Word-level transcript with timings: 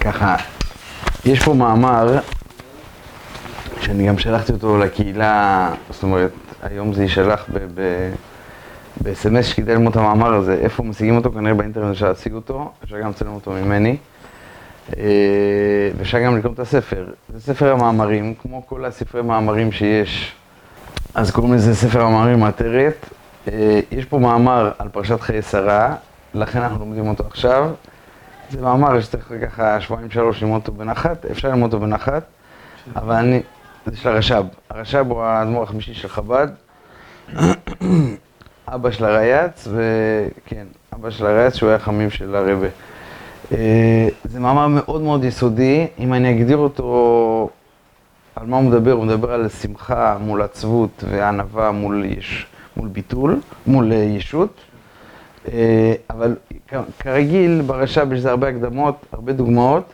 ככה, 0.00 0.36
יש 1.24 1.44
פה 1.44 1.54
מאמר 1.54 2.18
שאני 3.80 4.08
גם 4.08 4.18
שלחתי 4.18 4.52
אותו 4.52 4.78
לקהילה, 4.78 5.70
זאת 5.90 6.02
אומרת, 6.02 6.30
היום 6.62 6.92
זה 6.92 7.02
יישלח 7.02 7.46
ב-SMS 7.74 9.42
שכדאי 9.42 9.74
ללמוד 9.74 9.92
את 9.92 9.96
המאמר 9.96 10.34
הזה, 10.34 10.54
איפה 10.60 10.82
משיגים 10.82 11.16
אותו? 11.16 11.32
כנראה 11.32 11.54
באינטרנט 11.54 11.92
אפשר 11.92 12.08
להשיג 12.08 12.32
אותו, 12.32 12.72
אפשר 12.84 13.00
גם 13.00 13.10
לצלם 13.10 13.34
אותו 13.34 13.50
ממני. 13.50 13.96
אה, 14.96 15.02
ואפשר 15.98 16.20
גם 16.20 16.38
לקרוא 16.38 16.52
את 16.52 16.58
הספר. 16.58 17.06
זה 17.34 17.40
ספר 17.40 17.72
המאמרים, 17.72 18.34
כמו 18.42 18.66
כל 18.66 18.84
הספרי 18.84 19.22
מאמרים 19.22 19.72
שיש, 19.72 20.34
אז 21.14 21.30
קוראים 21.30 21.54
לזה 21.54 21.74
ספר 21.74 22.02
המאמרים 22.02 22.44
עטרת. 22.44 23.06
אה, 23.48 23.80
יש 23.90 24.04
פה 24.04 24.18
מאמר 24.18 24.70
על 24.78 24.88
פרשת 24.88 25.20
חיי 25.20 25.42
שרה, 25.42 25.94
לכן 26.36 26.62
אנחנו 26.62 26.78
לומדים 26.78 27.08
אותו 27.08 27.24
עכשיו. 27.26 27.70
זה 28.50 28.62
מאמר 28.62 29.00
שצריך 29.00 29.32
ככה 29.42 29.80
שבועיים 29.80 30.10
שלוש 30.10 30.42
ללמוד 30.42 30.60
אותו 30.60 30.72
בנחת, 30.72 31.26
אפשר 31.26 31.48
ללמוד 31.48 31.72
אותו 31.72 31.86
בנחת, 31.86 32.22
אבל 32.96 33.14
אני, 33.14 33.42
זה 33.86 33.96
של 33.96 34.08
הרש"ב. 34.08 34.44
הרש"ב 34.70 35.04
הוא 35.08 35.22
האדמו"ר 35.22 35.62
החמישי 35.62 35.94
של 35.94 36.08
חב"ד, 36.08 36.48
אבא 38.74 38.90
של 38.90 39.04
הרייץ, 39.04 39.68
וכן, 39.68 40.66
אבא 40.94 41.10
של 41.10 41.26
הרייץ 41.26 41.54
שהוא 41.54 41.68
היה 41.68 41.78
חמים 41.78 42.10
של 42.10 42.34
הרבה. 42.34 42.66
אה, 43.52 44.08
זה 44.24 44.40
מאמר 44.40 44.66
מאוד 44.68 45.02
מאוד 45.02 45.24
יסודי, 45.24 45.86
אם 45.98 46.14
אני 46.14 46.30
אגדיר 46.30 46.56
אותו, 46.56 47.50
על 48.36 48.46
מה 48.46 48.56
הוא 48.56 48.64
מדבר, 48.64 48.92
הוא 48.92 49.04
מדבר 49.04 49.32
על 49.32 49.48
שמחה 49.48 50.16
מול 50.20 50.42
עצבות 50.42 51.04
וענווה 51.10 51.70
מול, 51.70 52.04
יש, 52.04 52.46
מול 52.76 52.88
ביטול, 52.88 53.40
מול 53.66 53.92
אה, 53.92 53.96
ישות, 53.96 54.60
אבל 56.10 56.36
כרגיל 56.98 57.62
ברש"ב 57.66 58.12
יש 58.12 58.24
הרבה 58.24 58.48
הקדמות, 58.48 59.06
הרבה 59.12 59.32
דוגמאות, 59.32 59.92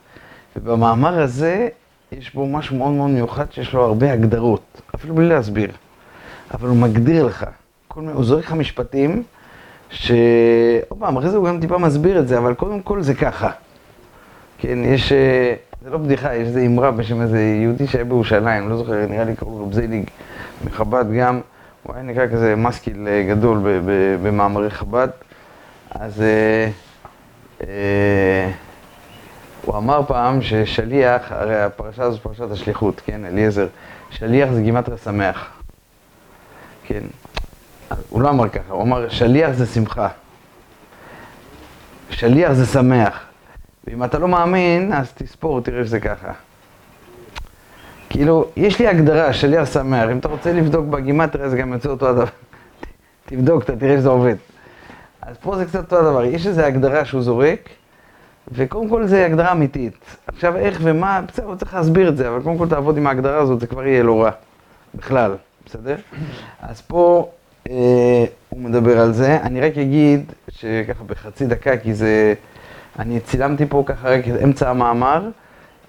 ובמאמר 0.56 1.22
הזה 1.22 1.68
יש 2.12 2.34
בו 2.34 2.46
משהו 2.46 2.76
מאוד 2.76 2.92
מאוד 2.92 3.10
מיוחד 3.10 3.52
שיש 3.52 3.74
לו 3.74 3.84
הרבה 3.84 4.12
הגדרות, 4.12 4.82
אפילו 4.94 5.14
בלי 5.14 5.28
להסביר, 5.28 5.70
אבל 6.54 6.68
הוא 6.68 6.76
מגדיר 6.76 7.26
לך, 7.26 7.46
מיני, 7.96 8.12
הוא 8.12 8.24
זורק 8.24 8.44
לך 8.44 8.52
משפטים 8.52 9.22
שעוד 9.90 10.98
פעם, 10.98 11.16
אחרי 11.16 11.30
זה 11.30 11.36
הוא 11.36 11.48
גם 11.48 11.60
טיפה 11.60 11.78
מסביר 11.78 12.18
את 12.18 12.28
זה, 12.28 12.38
אבל 12.38 12.54
קודם 12.54 12.82
כל 12.82 13.02
זה 13.02 13.14
ככה. 13.14 13.50
כן, 14.58 14.78
יש, 14.84 15.12
אה, 15.12 15.54
זה 15.84 15.90
לא 15.90 15.98
בדיחה, 15.98 16.34
יש 16.34 16.48
איזה 16.48 16.60
אמרה 16.60 16.90
בשם 16.90 17.22
איזה 17.22 17.40
יהודי 17.40 17.86
שהיה 17.86 18.04
בירושלים, 18.04 18.68
לא 18.68 18.76
זוכר, 18.76 19.06
נראה 19.06 19.24
לי 19.24 19.36
קראו 19.36 19.58
לו 19.58 19.66
בזייליג 19.66 20.04
מחב"ד 20.64 21.04
גם, 21.18 21.40
הוא 21.82 21.94
היה 21.94 22.02
נקרא 22.04 22.26
כזה 22.26 22.56
מסקיל 22.56 23.08
אה, 23.08 23.22
גדול 23.28 23.58
במאמרי 24.22 24.70
חב"ד, 24.70 25.08
אז 25.94 26.22
אה, 26.22 26.70
אה, 27.66 28.50
הוא 29.64 29.76
אמר 29.76 30.02
פעם 30.06 30.42
ששליח, 30.42 31.32
הרי 31.32 31.62
הפרשה 31.62 32.02
הזו 32.02 32.18
פרשת 32.18 32.50
השליחות, 32.50 33.00
כן, 33.04 33.24
אליעזר, 33.24 33.66
שליח 34.10 34.50
זה 34.50 34.62
גימטריה 34.62 34.98
שמח, 34.98 35.50
כן, 36.84 37.02
הוא 38.08 38.22
לא 38.22 38.28
אמר 38.30 38.48
ככה, 38.48 38.72
הוא 38.72 38.82
אמר 38.82 39.08
שליח 39.08 39.50
זה 39.50 39.66
שמחה. 39.66 40.08
שליח 42.10 42.52
זה 42.52 42.66
שמח. 42.66 43.20
ואם 43.86 44.04
אתה 44.04 44.18
לא 44.18 44.28
מאמין, 44.28 44.92
אז 44.92 45.12
תספור, 45.12 45.60
תראה 45.60 45.84
שזה 45.84 46.00
ככה. 46.00 46.32
כאילו, 48.10 48.50
יש 48.56 48.78
לי 48.78 48.88
הגדרה, 48.88 49.32
שליח 49.32 49.72
שמח. 49.72 50.08
אם 50.12 50.18
אתה 50.18 50.28
רוצה 50.28 50.52
לבדוק 50.52 50.86
בגימטריה, 50.86 51.48
זה 51.48 51.56
גם 51.56 51.72
יוצא 51.72 51.88
אותו 51.88 52.08
הדבר. 52.08 52.24
תבדוק, 53.26 53.64
אתה 53.64 53.76
תראה 53.76 53.96
שזה 53.96 54.08
עובד. 54.08 54.36
אז 55.22 55.36
פה 55.40 55.56
זה 55.56 55.64
קצת 55.64 55.78
אותו 55.78 55.98
הדבר. 55.98 56.24
יש 56.24 56.46
איזו 56.46 56.62
הגדרה 56.62 57.04
שהוא 57.04 57.22
זורק, 57.22 57.68
וקודם 58.52 58.88
כל 58.88 59.06
זה 59.06 59.26
הגדרה 59.26 59.52
אמיתית. 59.52 60.16
עכשיו, 60.26 60.56
איך 60.56 60.78
ומה, 60.82 61.20
בסדר, 61.28 61.46
הוא 61.46 61.56
צריך 61.56 61.74
להסביר 61.74 62.08
את 62.08 62.16
זה, 62.16 62.28
אבל 62.28 62.42
קודם 62.42 62.58
כל 62.58 62.68
תעבוד 62.68 62.96
עם 62.96 63.06
ההגדרה 63.06 63.38
הזאת, 63.38 63.60
זה 63.60 63.66
כבר 63.66 63.86
יהיה 63.86 64.02
לא 64.02 64.22
רע. 64.22 64.30
בכלל, 64.94 65.34
בסדר? 65.66 65.96
אז 66.62 66.80
פה... 66.80 67.28
אה, 67.70 68.24
הוא 68.48 68.60
מדבר 68.60 69.00
על 69.00 69.12
זה. 69.12 69.38
אני 69.42 69.60
רק 69.60 69.78
אגיד 69.78 70.32
שככה 70.48 71.04
בחצי 71.04 71.46
דקה, 71.46 71.76
כי 71.76 71.94
זה... 71.94 72.34
אני 72.98 73.20
צילמתי 73.20 73.66
פה 73.66 73.82
ככה 73.86 74.08
רק 74.08 74.28
את 74.28 74.42
אמצע 74.44 74.70
המאמר, 74.70 75.28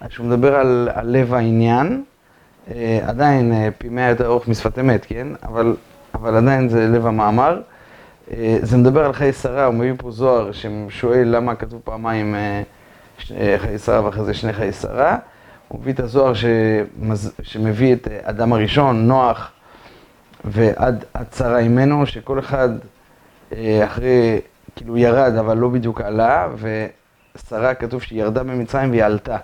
שהוא 0.10 0.26
מדבר 0.26 0.56
על, 0.56 0.90
על 0.94 1.08
לב 1.08 1.34
העניין. 1.34 2.04
אה, 2.72 3.00
עדיין 3.08 3.54
אה, 3.54 3.70
פי 3.78 3.90
מאה 3.90 4.10
יותר 4.10 4.26
ארוך 4.26 4.48
משפת 4.48 4.80
אמת, 4.80 5.06
כן? 5.06 5.28
אבל, 5.44 5.76
אבל 6.14 6.36
עדיין 6.36 6.70
זה 6.70 6.88
לב 6.88 7.06
המאמר. 7.06 7.62
זה 8.62 8.78
מדבר 8.78 9.06
על 9.06 9.14
חיי 9.14 9.34
שרה, 9.34 9.66
הוא 9.66 9.74
מביא 9.76 9.94
פה 9.98 10.12
זוהר 10.12 10.52
ששואל 10.52 11.28
למה 11.28 11.56
כתוב 11.56 11.82
פעמיים 11.84 12.36
חיי 13.58 13.80
שרה 13.80 14.06
ואחרי 14.06 14.26
זה 14.26 14.34
שני 14.34 14.54
חיי 14.54 14.74
שרה. 14.74 15.18
הוא 15.68 15.82
מביא 15.82 15.94
את 15.94 16.00
הזוהר 16.00 16.34
שמז... 16.34 17.34
שמביא 17.42 17.94
את 17.94 18.08
אדם 18.24 18.54
הראשון, 18.54 19.08
נוח, 19.08 19.52
ועד 20.46 21.06
צרה 21.30 21.60
עמנו, 21.60 22.06
שכל 22.06 22.40
אחד 22.40 22.70
אה, 23.54 23.86
אחרי, 23.86 24.40
כאילו 24.76 24.98
ירד, 24.98 25.34
אבל 25.40 25.58
לא 25.58 25.70
בדיוק 25.70 26.02
עלה, 26.02 26.48
ושרה 26.56 27.74
כתוב 27.74 28.02
שהיא 28.02 28.20
ירדה 28.20 28.44
ממצרים 28.44 28.90
והיא 28.90 29.04
עלתה. 29.04 29.38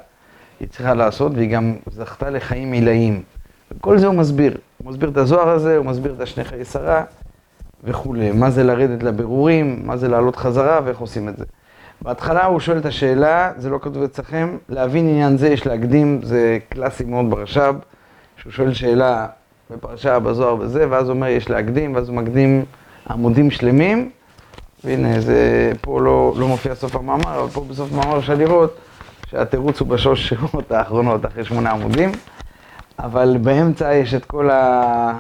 היא 0.60 0.68
צריכה 0.68 0.94
לעשות, 0.94 1.32
והיא 1.36 1.50
גם 1.50 1.76
זכתה 1.92 2.30
לחיים 2.30 2.72
עילאיים. 2.72 3.24
וכל 3.72 3.98
זה 3.98 4.08
הוא 4.08 4.16
מסביר. 4.16 4.58
הוא 4.78 4.92
מסביר 4.92 5.10
את 5.10 5.18
הזוהר 5.18 5.50
הזה, 5.50 5.78
הוא 5.78 5.86
מסביר 5.86 6.14
את 6.14 6.22
השני 6.22 6.44
חיי 6.44 6.66
שרה 6.66 7.04
וכולי. 7.84 8.32
מה 8.32 8.50
זה 8.50 8.64
לרדת 8.64 9.04
לבירורים, 9.04 9.82
מה 9.86 9.98
זה 9.98 10.08
לעלות 10.08 10.36
חזרה 10.36 10.80
ואיך 10.86 11.00
עושים 11.00 11.30
את 11.30 11.38
זה. 11.38 11.46
בהתחלה 12.02 12.46
הוא 12.46 12.60
שואל 12.60 12.78
את 12.78 12.86
השאלה, 12.86 13.52
זה 13.58 13.70
לא 13.70 13.80
כתוב 13.82 14.04
אצלכם, 14.04 14.58
להבין 14.70 15.08
עניין 15.08 15.38
זה 15.38 15.50
יש 15.50 15.68
להקדים, 15.68 16.20
זה 16.24 16.58
קלאסי 16.70 17.04
מאוד 17.04 17.30
ברש"ב, 17.30 17.76
שהוא 18.38 18.52
שואל 18.52 18.74
שאלה 18.74 19.28
בפרשה, 19.72 20.20
בזוהר 20.20 20.56
וזה, 20.60 20.86
ואז 20.90 21.10
הוא 21.10 21.16
אומר 21.16 21.28
יש 21.28 21.50
להקדים, 21.50 21.96
ואז 21.96 22.10
הוא 22.10 22.16
מקדים 22.16 22.66
עמודים 23.10 23.52
שלמים, 23.52 24.10
והנה 24.84 25.20
זה 25.20 25.72
פה 25.82 26.02
לא, 26.02 26.34
לא 26.38 26.48
מופיע 26.48 26.76
סוף 26.76 26.96
המאמר, 26.96 27.40
אבל 27.40 27.50
פה 27.50 27.66
בסוף 27.70 27.94
המאמר 27.94 28.20
אפשר 28.20 28.36
לראות 28.36 28.78
שהתירוץ 29.28 29.80
הוא 29.80 29.88
בשלוש 29.88 30.30
שורות 30.30 30.72
האחרונות 30.72 31.26
אחרי 31.26 31.46
שמונה 31.46 31.72
עמודים, 31.72 32.12
אבל 33.00 33.38
באמצע 33.42 33.94
יש 33.94 34.14
את 34.14 34.26
כל, 34.26 34.50
ה, 34.50 35.20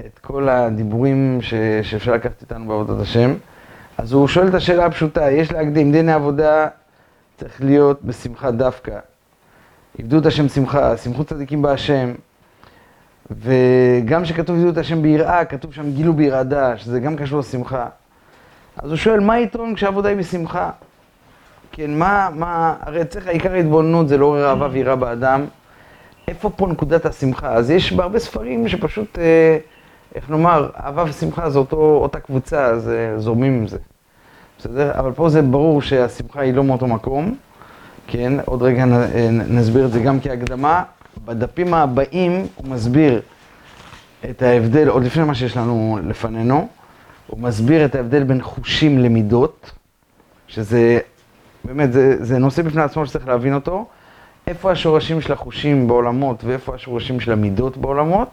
את 0.00 0.18
כל 0.18 0.48
הדיבורים 0.48 1.38
ש, 1.42 1.54
שאפשר 1.82 2.12
לקחת 2.12 2.42
איתנו 2.42 2.68
בעבודת 2.68 3.00
השם. 3.02 3.34
אז 3.98 4.12
הוא 4.12 4.28
שואל 4.28 4.48
את 4.48 4.54
השאלה 4.54 4.86
הפשוטה, 4.86 5.30
יש 5.30 5.52
להקדים, 5.52 5.92
דיני 5.92 6.12
עבודה 6.12 6.68
צריך 7.36 7.60
להיות 7.60 8.04
בשמחה 8.04 8.50
דווקא. 8.50 8.98
עבדו 9.98 10.18
את 10.18 10.26
השם 10.26 10.48
שמחה, 10.48 10.96
שמחו 10.96 11.24
צדיקים 11.24 11.62
בהשם. 11.62 12.12
וגם 13.30 14.22
כשכתוב 14.22 14.56
ידעו 14.56 14.70
את 14.70 14.78
השם 14.78 15.02
ביראה, 15.02 15.44
כתוב 15.44 15.72
שם 15.72 15.92
גילו 15.92 16.12
בירעדה, 16.12 16.76
שזה 16.76 17.00
גם 17.00 17.16
קשור 17.16 17.40
לשמחה. 17.40 17.86
אז 18.76 18.90
הוא 18.90 18.96
שואל, 18.96 19.20
מה 19.20 19.34
היתרון 19.34 19.74
כשהעבודה 19.74 20.08
היא 20.08 20.16
בשמחה? 20.16 20.70
כן, 21.72 21.98
מה, 21.98 22.28
מה, 22.34 22.74
הרי 22.80 23.04
צריך, 23.04 23.26
עיקר 23.26 23.52
ההתבוננות 23.52 24.08
זה 24.08 24.18
לעורר 24.18 24.48
אהבה 24.48 24.68
ויראה 24.72 24.96
באדם. 24.96 25.44
איפה 26.28 26.50
פה 26.50 26.66
נקודת 26.66 27.06
השמחה? 27.06 27.52
אז 27.52 27.70
יש 27.70 27.92
בהרבה 27.92 28.18
ספרים 28.18 28.68
שפשוט, 28.68 29.18
אה, 29.18 29.58
איך 30.14 30.30
נאמר, 30.30 30.70
אהבה 30.76 31.04
ושמחה 31.08 31.50
זה 31.50 31.58
אותו, 31.58 31.76
אותה 31.76 32.20
קבוצה, 32.20 32.66
אז 32.66 32.90
זורמים 33.16 33.52
עם 33.52 33.68
זה. 33.68 33.78
בסדר? 34.58 34.92
אבל 34.98 35.12
פה 35.12 35.28
זה 35.28 35.42
ברור 35.42 35.82
שהשמחה 35.82 36.40
היא 36.40 36.54
לא 36.54 36.64
מאותו 36.64 36.86
מקום. 36.86 37.34
כן, 38.06 38.32
עוד 38.44 38.62
רגע 38.62 38.84
אה, 38.84 39.28
נסביר 39.30 39.86
את 39.86 39.92
זה 39.92 40.00
גם 40.00 40.20
כהקדמה. 40.20 40.82
בדפים 41.24 41.74
הבאים 41.74 42.46
הוא 42.56 42.68
מסביר 42.68 43.20
את 44.30 44.42
ההבדל, 44.42 44.88
עוד 44.88 45.04
לפני 45.04 45.24
מה 45.24 45.34
שיש 45.34 45.56
לנו 45.56 45.98
לפנינו, 46.06 46.68
הוא 47.26 47.40
מסביר 47.40 47.84
את 47.84 47.94
ההבדל 47.94 48.22
בין 48.24 48.42
חושים 48.42 48.98
למידות, 48.98 49.70
שזה 50.48 50.98
באמת, 51.64 51.92
זה, 51.92 52.24
זה 52.24 52.38
נושא 52.38 52.62
בפני 52.62 52.82
עצמו 52.82 53.06
שצריך 53.06 53.28
להבין 53.28 53.54
אותו. 53.54 53.86
איפה 54.46 54.70
השורשים 54.70 55.20
של 55.20 55.32
החושים 55.32 55.88
בעולמות 55.88 56.44
ואיפה 56.44 56.74
השורשים 56.74 57.20
של 57.20 57.32
המידות 57.32 57.76
בעולמות. 57.76 58.28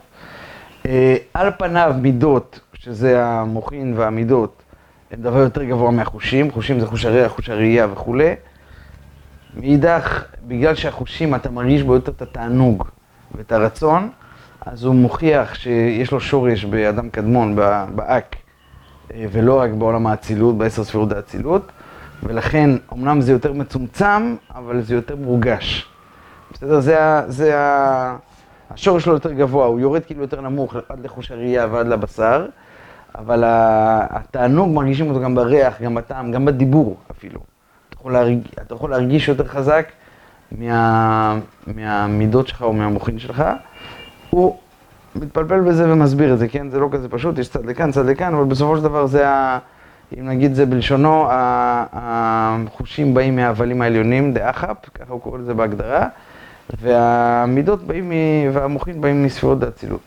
אה, 0.85 1.15
על 1.33 1.51
פניו 1.57 1.95
מידות, 2.01 2.59
שזה 2.73 3.25
המוחין 3.25 3.93
והמידות, 3.97 4.63
הם 5.11 5.21
דבר 5.21 5.37
יותר 5.37 5.63
גבוה 5.63 5.91
מהחושים, 5.91 6.51
חושים 6.51 6.79
זה 6.79 6.87
חוש 6.87 7.05
הריח, 7.05 7.31
חוש 7.31 7.49
הראייה 7.49 7.87
וכולי. 7.91 8.35
מאידך, 9.57 10.23
בגלל 10.47 10.75
שהחושים, 10.75 11.35
אתה 11.35 11.49
מרגיש 11.49 11.83
בו 11.83 11.93
יותר 11.93 12.11
את 12.11 12.21
התענוג 12.21 12.83
ואת 13.35 13.51
הרצון, 13.51 14.09
אז 14.65 14.83
הוא 14.83 14.95
מוכיח 14.95 15.53
שיש 15.53 16.11
לו 16.11 16.19
שורש 16.19 16.65
באדם 16.65 17.09
קדמון, 17.09 17.55
באק, 17.95 18.35
אה, 19.13 19.25
ולא 19.31 19.59
רק 19.59 19.71
בעולם 19.71 20.07
האצילות, 20.07 20.57
בעשר 20.57 20.83
ספירות 20.83 21.11
האצילות, 21.11 21.71
ולכן, 22.23 22.69
אמנם 22.93 23.21
זה 23.21 23.31
יותר 23.31 23.53
מצומצם, 23.53 24.35
אבל 24.55 24.81
זה 24.81 24.95
יותר 24.95 25.15
מורגש. 25.15 25.89
בסדר? 26.53 26.79
זה, 26.79 26.97
זה 27.27 27.59
ה... 27.59 28.15
השורש 28.71 29.03
שלו 29.03 29.13
יותר 29.13 29.31
גבוה, 29.31 29.65
הוא 29.65 29.79
יורד 29.79 30.05
כאילו 30.05 30.21
יותר 30.21 30.41
נמוך, 30.41 30.75
עד 30.89 30.99
לחוש 31.03 31.31
הראייה 31.31 31.67
ועד 31.71 31.87
לבשר, 31.87 32.45
אבל 33.17 33.43
התענוג 34.09 34.69
מרגישים 34.69 35.09
אותו 35.09 35.21
גם 35.21 35.35
בריח, 35.35 35.81
גם 35.81 35.95
בטעם, 35.95 36.31
גם 36.31 36.45
בדיבור 36.45 36.97
אפילו. 37.11 37.39
יכול, 37.93 38.13
להרג... 38.13 38.39
אתה 38.61 38.75
יכול 38.75 38.89
להרגיש 38.89 39.27
יותר 39.27 39.47
חזק 39.47 39.91
מה... 40.51 41.39
מהמידות 41.67 42.47
שלך 42.47 42.61
או 42.61 42.73
מהמוחין 42.73 43.19
שלך. 43.19 43.43
הוא 44.29 44.57
מתפלפל 45.15 45.59
בזה 45.59 45.93
ומסביר 45.93 46.33
את 46.33 46.39
זה, 46.39 46.47
כן? 46.47 46.69
זה 46.69 46.79
לא 46.79 46.89
כזה 46.91 47.09
פשוט, 47.09 47.37
יש 47.37 47.49
צד 47.49 47.65
לכאן, 47.65 47.91
צד 47.91 48.05
לכאן, 48.05 48.33
אבל 48.33 48.43
בסופו 48.43 48.77
של 48.77 48.83
דבר 48.83 49.05
זה 49.05 49.29
ה... 49.29 49.59
אם 50.17 50.29
נגיד 50.29 50.53
זה 50.53 50.65
בלשונו, 50.65 51.27
החושים 51.29 53.13
באים 53.13 53.35
מההבלים 53.35 53.81
העליונים, 53.81 54.33
דאחאפ, 54.33 54.77
ככה 54.93 55.13
הוא 55.13 55.21
קורא 55.21 55.37
לזה 55.37 55.53
בהגדרה, 55.53 56.07
והמידות 56.81 57.83
באים, 57.83 58.11
והמוחין 58.53 59.01
באים 59.01 59.23
מספירות 59.23 59.59
דאצילות. 59.59 60.01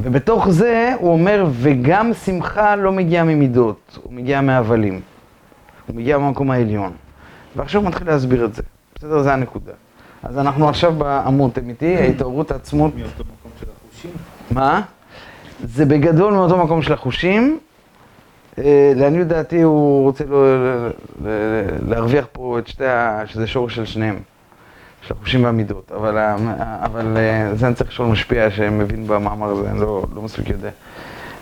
ובתוך 0.00 0.48
זה 0.48 0.94
הוא 0.98 1.12
אומר, 1.12 1.46
וגם 1.52 2.14
שמחה 2.14 2.76
לא 2.76 2.92
מגיעה 2.92 3.24
ממידות, 3.24 3.98
הוא 4.02 4.12
מגיע 4.12 4.40
מהבלים. 4.40 5.00
הוא 5.86 5.96
מגיע 5.96 6.18
מהמקום 6.18 6.50
העליון. 6.50 6.92
ועכשיו 7.56 7.80
הוא 7.80 7.88
מתחיל 7.88 8.06
להסביר 8.06 8.44
את 8.44 8.54
זה. 8.54 8.62
בסדר? 8.94 9.22
זה 9.22 9.32
הנקודה. 9.32 9.72
אז 10.22 10.38
אנחנו 10.38 10.68
עכשיו 10.68 10.92
בעמוד, 10.92 11.50
אתם 11.50 11.68
איתי? 11.68 11.96
ההתעוררות 11.96 12.50
העצמות... 12.50 12.94
מאותו 12.96 13.24
מקום 13.24 13.50
של 13.60 13.66
החושים? 13.76 14.10
מה? 14.50 14.82
זה 15.64 15.84
בגדול 15.84 16.32
מאותו 16.32 16.58
מקום 16.58 16.82
של 16.82 16.92
החושים. 16.92 17.58
אה, 18.58 18.92
לעניות 18.96 19.28
דעתי 19.28 19.62
הוא 19.62 20.02
רוצה 20.02 20.24
להרוויח 21.88 22.26
פה 22.32 22.58
את 22.58 22.66
שתי 22.66 22.86
ה... 22.86 23.22
שזה 23.26 23.46
שורש 23.46 23.74
של 23.74 23.84
שניהם. 23.84 24.18
של 25.06 25.14
החושים 25.14 25.44
והמידות, 25.44 25.92
אבל, 25.92 26.18
אבל 26.58 27.16
אה, 27.16 27.54
זה 27.54 27.66
אני 27.66 27.74
צריך 27.74 27.90
לשאול 27.90 28.08
משפיע 28.08 28.50
שמבין 28.50 29.06
במאמר 29.06 29.50
הזה, 29.50 29.70
אני 29.70 29.80
לא, 29.80 30.06
לא 30.14 30.22
מספיק 30.22 30.48
יודע. 30.48 30.70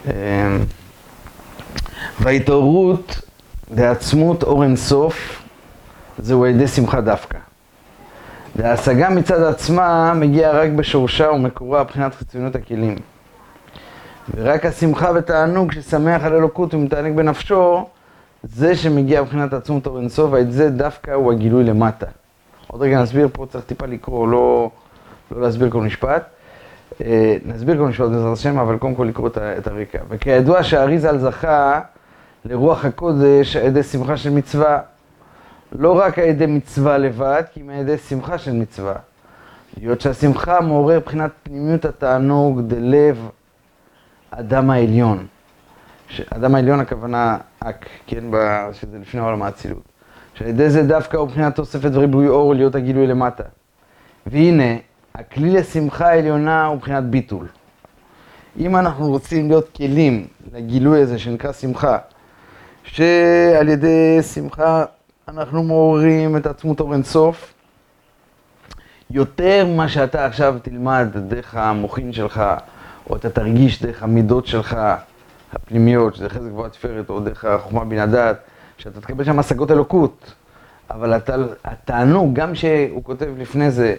אה, 0.08 0.56
וההתעוררות 2.20 3.20
לעצמות 3.76 4.42
אור 4.42 4.62
אינסוף 4.62 5.42
זהו 6.18 6.44
על 6.44 6.50
ידי 6.50 6.68
שמחה 6.68 7.00
דווקא. 7.00 7.38
וההשגה 8.56 9.10
מצד 9.10 9.42
עצמה 9.42 10.14
מגיעה 10.14 10.52
רק 10.52 10.70
בשורשה 10.70 11.30
ומקורה 11.30 11.82
מבחינת 11.82 12.14
חיצוניות 12.14 12.54
הכלים. 12.54 12.96
ורק 14.34 14.66
השמחה 14.66 15.10
ותענוג 15.14 15.72
ששמח 15.72 16.24
על 16.24 16.34
אלוקות 16.34 16.74
ומתענג 16.74 17.16
בנפשו, 17.16 17.86
זה 18.42 18.76
שמגיע 18.76 19.22
מבחינת 19.22 19.52
עצמות 19.52 19.86
אור 19.86 19.98
אינסוף, 19.98 20.32
ואת 20.32 20.52
זה 20.52 20.70
דווקא 20.70 21.10
הוא 21.10 21.32
הגילוי 21.32 21.64
למטה. 21.64 22.06
עוד 22.72 22.82
רגע 22.82 23.02
נסביר, 23.02 23.28
פה 23.32 23.46
צריך 23.46 23.64
טיפה 23.64 23.86
לקרוא, 23.86 24.28
לא, 24.28 24.70
לא 25.30 25.42
להסביר 25.42 25.70
כל 25.70 25.80
משפט. 25.80 26.22
אה, 27.04 27.36
נסביר 27.44 27.76
כל 27.76 27.86
משפט 27.86 28.08
בעזרת 28.08 28.32
השם, 28.32 28.58
אבל 28.58 28.78
קודם 28.78 28.94
כל 28.94 29.04
לקרוא 29.04 29.28
את 29.58 29.66
הרקע. 29.66 29.98
וכידוע 30.08 30.62
שהאריזל 30.62 31.19
זכה 31.19 31.80
לרוח 32.44 32.84
הקודש 32.84 33.56
על 33.56 33.66
ידי 33.66 33.82
שמחה 33.82 34.16
של 34.16 34.30
מצווה. 34.30 34.78
לא 35.72 35.98
רק 35.98 36.19
על 36.19 36.24
ידי 36.24 36.46
מצווה 36.46 36.98
לבד, 36.98 37.42
כי 37.52 37.60
אם 37.60 37.70
על 37.70 37.76
ידי 37.76 37.98
שמחה 37.98 38.38
של 38.38 38.52
מצווה. 38.52 38.94
היות 39.76 40.00
שהשמחה 40.00 40.60
מעורר 40.60 40.98
מבחינת 40.98 41.30
פנימיות 41.42 41.84
התענוג 41.84 42.60
דלב 42.60 43.28
אדם 44.30 44.70
העליון. 44.70 45.26
אדם 46.30 46.54
העליון 46.54 46.80
הכוונה 46.80 47.38
אק, 47.60 47.86
כן, 48.06 48.24
שזה 48.72 48.98
לפני 48.98 49.20
עולם 49.20 49.42
האצילות. 49.42 49.91
שעל 50.34 50.49
ידי 50.49 50.70
זה 50.70 50.82
דווקא 50.82 51.17
הוא 51.17 51.26
מבחינת 51.26 51.56
תוספת 51.56 51.90
וריבוי 51.93 52.29
אור 52.29 52.55
להיות 52.55 52.75
הגילוי 52.75 53.06
למטה. 53.06 53.44
והנה, 54.26 54.76
הכלי 55.14 55.50
לשמחה 55.50 56.08
העליונה 56.08 56.67
הוא 56.67 56.76
מבחינת 56.76 57.05
ביטול. 57.05 57.46
אם 58.58 58.76
אנחנו 58.76 59.08
רוצים 59.08 59.49
להיות 59.49 59.69
כלים 59.76 60.26
לגילוי 60.52 61.02
הזה 61.02 61.19
שנקרא 61.19 61.52
שמחה, 61.52 61.99
שעל 62.84 63.69
ידי 63.69 64.23
שמחה 64.34 64.84
אנחנו 65.29 65.62
מעוררים 65.62 66.37
את 66.37 66.46
עצמות 66.46 66.81
אור 66.81 66.93
אינסוף, 66.93 67.55
יותר 69.11 69.67
ממה 69.67 69.88
שאתה 69.88 70.26
עכשיו 70.26 70.56
תלמד 70.62 71.08
דרך 71.29 71.55
המוחין 71.55 72.12
שלך, 72.12 72.43
או 73.11 73.17
אתה 73.17 73.31
תרגיש 73.31 73.82
דרך 73.82 74.02
המידות 74.02 74.46
שלך, 74.46 74.76
הפנימיות, 75.52 76.14
שזה 76.14 76.29
חזק 76.29 76.49
גבוהה 76.49 76.70
תפארת, 76.70 77.11
או 77.11 77.20
דרך 77.20 77.44
החוכמה 77.44 77.84
בין 77.84 77.99
הדת, 77.99 78.37
שאתה 78.82 79.00
תקבל 79.00 79.25
שם 79.25 79.38
השגות 79.38 79.70
אלוקות. 79.70 80.34
אבל 80.90 81.12
הת... 81.12 81.31
התענוג, 81.64 82.34
גם 82.34 82.55
שהוא 82.55 83.05
כותב 83.05 83.26
לפני 83.38 83.70
זה, 83.70 83.94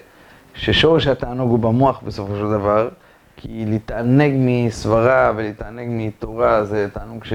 ששורש 0.53 1.07
התענוג 1.07 1.49
הוא 1.49 1.59
במוח 1.59 2.01
בסופו 2.05 2.35
של 2.35 2.49
דבר, 2.49 2.89
כי 3.37 3.65
להתענג 3.67 4.33
מסברה 4.35 5.31
ולהתענג 5.35 5.87
מתורה 5.89 6.63
זה 6.65 6.87
תענוג 6.93 7.25
ש... 7.25 7.33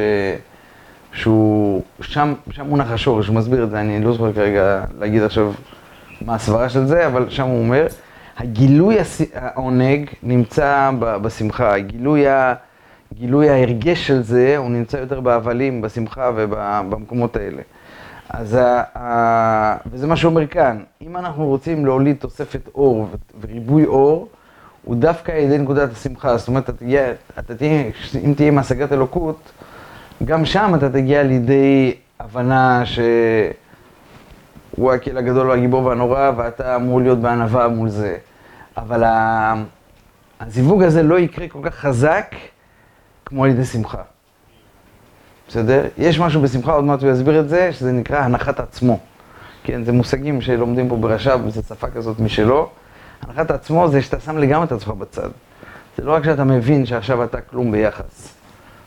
שהוא, 1.12 1.83
שם, 2.00 2.35
שם 2.50 2.67
מונח 2.67 2.91
השורש, 2.91 3.27
הוא 3.27 3.37
מסביר 3.37 3.65
את 3.65 3.71
זה, 3.71 3.81
אני 3.81 4.05
לא 4.05 4.12
זוכר 4.12 4.33
כרגע 4.33 4.85
להגיד 4.99 5.23
עכשיו 5.23 5.53
מה 6.21 6.35
הסברה 6.35 6.69
של 6.69 6.87
זה, 6.87 7.06
אבל 7.06 7.31
שם 7.31 7.47
הוא 7.47 7.59
אומר, 7.59 7.87
הגילוי 8.39 8.97
העונג 9.35 10.11
נמצא 10.23 10.91
בשמחה, 10.99 11.75
הגילוי, 11.75 12.29
ה, 12.29 12.55
גילוי 13.14 13.50
ההרגש 13.50 14.06
של 14.06 14.22
זה, 14.22 14.56
הוא 14.56 14.70
נמצא 14.70 14.96
יותר 14.96 15.20
בהבלים, 15.20 15.81
בשמחה 15.81 16.31
ובמקומות 16.37 17.37
האלה. 17.37 17.62
אז 18.31 18.55
ה, 18.55 18.82
ה, 18.99 19.76
וזה 19.90 20.06
מה 20.06 20.16
שאומר 20.16 20.46
כאן, 20.46 20.82
אם 21.02 21.16
אנחנו 21.16 21.46
רוצים 21.46 21.87
להוליד 21.87 22.16
תוספת 22.16 22.69
אור 22.75 23.08
וריבוי 23.40 23.87
אור, 23.87 24.28
הוא 24.84 24.96
דווקא 24.96 25.32
על 25.32 25.38
ידי 25.38 25.58
נקודת 25.58 25.93
השמחה, 25.93 26.37
זאת 26.37 26.49
אומרת, 26.49 26.64
אתה 26.64 26.72
תהיה, 26.72 27.12
אתה 27.38 27.55
תהיה, 27.55 27.90
אם 28.25 28.34
תהיה 28.37 28.49
עם 28.49 28.58
השגת 28.58 28.93
אלוקות, 28.93 29.52
גם 30.25 30.44
שם 30.44 30.72
אתה 30.75 30.90
תגיע 30.90 31.22
לידי 31.22 31.94
הבנה 32.20 32.82
שהוא 32.87 34.93
הכל 34.93 35.19
הגדול 35.19 35.50
והגיבור 35.50 35.84
והנורא, 35.84 36.31
ואתה 36.37 36.76
אמור 36.76 37.00
להיות 37.00 37.19
בענווה 37.19 37.69
מול 37.69 37.88
זה. 37.88 38.16
אבל 38.76 39.02
הזיווג 40.40 40.82
הזה 40.82 41.02
לא 41.02 41.19
יקרה 41.19 41.49
כל 41.49 41.58
כך 41.62 41.75
חזק 41.75 42.34
כמו 43.28 43.44
על 43.44 43.50
ידי 43.50 43.64
שמחה. 43.64 44.02
בסדר? 45.48 45.86
יש 45.98 46.19
משהו 46.19 46.42
בשמחה, 46.42 46.72
עוד 46.72 46.84
מעט 46.84 47.02
הוא 47.02 47.10
יסביר 47.10 47.40
את 47.40 47.48
זה, 47.48 47.72
שזה 47.72 47.92
נקרא 47.92 48.19
הנחת 48.19 48.60
עצמו. 48.60 48.98
כן, 49.64 49.84
זה 49.84 49.92
מושגים 49.92 50.40
שלומדים 50.40 50.88
פה 50.88 50.96
ברש"ב, 50.96 51.48
זו 51.48 51.62
שפה 51.62 51.90
כזאת 51.90 52.20
משלו. 52.20 52.69
הנחת 53.22 53.50
עצמו 53.50 53.88
זה 53.88 54.02
שאתה 54.02 54.20
שם 54.20 54.38
לגמרי 54.38 54.66
את 54.66 54.72
עצמך 54.72 54.88
בצד. 54.88 55.28
זה 55.96 56.04
לא 56.04 56.12
רק 56.12 56.25
שאתה 56.25 56.44
מבין 56.44 56.86
שעכשיו 56.86 57.25
אתה 57.25 57.40
כלום 57.40 57.72
ביחס, 57.72 58.34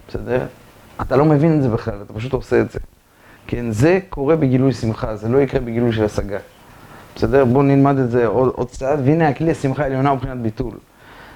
בסדר? 0.07 0.45
אתה 1.01 1.15
לא 1.15 1.25
מבין 1.25 1.57
את 1.57 1.63
זה 1.63 1.69
בכלל, 1.69 2.01
אתה 2.05 2.13
פשוט 2.13 2.33
עושה 2.33 2.61
את 2.61 2.71
זה. 2.71 2.79
כן, 3.47 3.71
זה 3.71 3.99
קורה 4.09 4.35
בגילוי 4.35 4.73
שמחה, 4.73 5.15
זה 5.15 5.29
לא 5.29 5.37
יקרה 5.37 5.59
בגילוי 5.59 5.91
של 5.91 6.05
השגה. 6.05 6.39
בסדר? 7.15 7.45
בואו 7.45 7.63
נלמד 7.63 7.97
את 7.97 8.11
זה 8.11 8.25
עוד, 8.25 8.53
עוד 8.55 8.71
קצת, 8.71 8.97
והנה 9.05 9.29
הכלי 9.29 9.51
השמחה 9.51 9.83
העליונה 9.83 10.13
מבחינת 10.13 10.37
ביטול. 10.37 10.73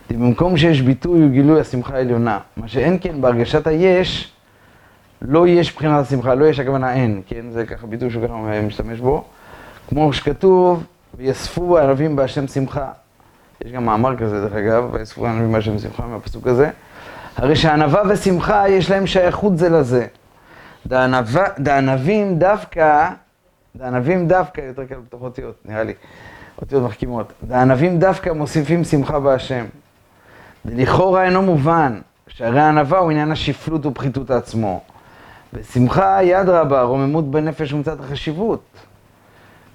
במקום 0.09 0.57
שיש 0.57 0.81
ביטוי 0.81 1.21
הוא 1.21 1.29
גילוי 1.29 1.59
השמחה 1.59 1.95
העליונה. 1.95 2.39
מה 2.57 2.67
שאין 2.67 2.97
כן 3.01 3.21
בהרגשת 3.21 3.67
היש, 3.67 4.31
לא 5.21 5.47
יש 5.47 5.71
מבחינת 5.71 6.05
השמחה, 6.05 6.35
לא 6.35 6.45
יש 6.45 6.59
הכוונה 6.59 6.93
אין, 6.93 7.21
כן? 7.27 7.45
זה 7.51 7.65
ככה 7.65 7.88
ביטוי 7.88 8.09
שהוא 8.09 8.27
ככה 8.27 8.62
משתמש 8.62 9.00
בו. 9.00 9.24
כמו 9.89 10.13
שכתוב, 10.13 10.83
ויאספו 11.17 11.77
הערבים 11.77 12.15
בהשם 12.15 12.47
שמחה. 12.47 12.88
יש 13.65 13.71
גם 13.71 13.85
מאמר 13.85 14.17
כזה, 14.17 14.41
דרך 14.41 14.53
אגב, 14.53 14.89
ויאספו 14.93 15.27
הערבים 15.27 15.51
בהשם 15.51 15.79
שמחה 15.79 16.05
מהפסוק 16.05 16.47
הזה. 16.47 16.69
הרי 17.35 17.55
שענווה 17.55 18.01
ושמחה 18.09 18.69
יש 18.69 18.91
להם 18.91 19.07
שייכות 19.07 19.57
זה 19.57 19.69
לזה. 19.69 20.07
דענבים 21.59 22.39
דווקא, 22.39 23.09
דענבים 23.75 24.27
דווקא, 24.27 24.62
יותר 24.62 24.85
קל 24.85 24.95
בתוך 24.95 25.21
אותיות, 25.21 25.55
נראה 25.65 25.83
לי, 25.83 25.93
אותיות 26.62 26.83
מחכימות. 26.83 27.33
דענבים 27.43 28.00
דווקא 28.00 28.29
מוסיפים 28.29 28.83
שמחה 28.83 29.19
בהשם. 29.19 29.65
לכאורה 30.65 31.25
אינו 31.25 31.41
מובן, 31.41 32.00
שהרי 32.27 32.60
הענווה 32.60 33.00
הוא 33.00 33.12
עניין 33.12 33.31
השפלות 33.31 33.86
ופחיתות 33.86 34.31
עצמו. 34.31 34.81
ושמחה 35.53 36.19
יד 36.24 36.50
רבה, 36.50 36.81
רוממות 36.81 37.31
בנפש 37.31 37.74
ומצד 37.74 38.00
החשיבות. 38.00 38.63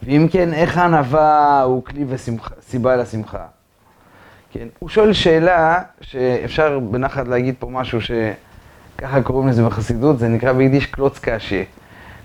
ואם 0.02 0.26
כן, 0.30 0.54
איך 0.54 0.78
הענווה 0.78 1.62
הוא 1.62 1.85
כלי 1.85 2.04
וסיבה 2.09 2.97
לשמחה? 2.97 3.47
כן, 4.52 4.68
הוא 4.78 4.88
שואל 4.88 5.12
שאלה 5.12 5.82
שאפשר 6.00 6.78
בנחת 6.78 7.28
להגיד 7.28 7.54
פה 7.59 7.66
משהו 7.70 7.99
שככה 8.00 9.23
קוראים 9.23 9.49
לזה 9.49 9.64
בחסידות, 9.64 10.18
זה 10.18 10.28
נקרא 10.28 10.52
ביידיש 10.52 10.87
קלוץ 10.87 11.18
קשי. 11.23 11.64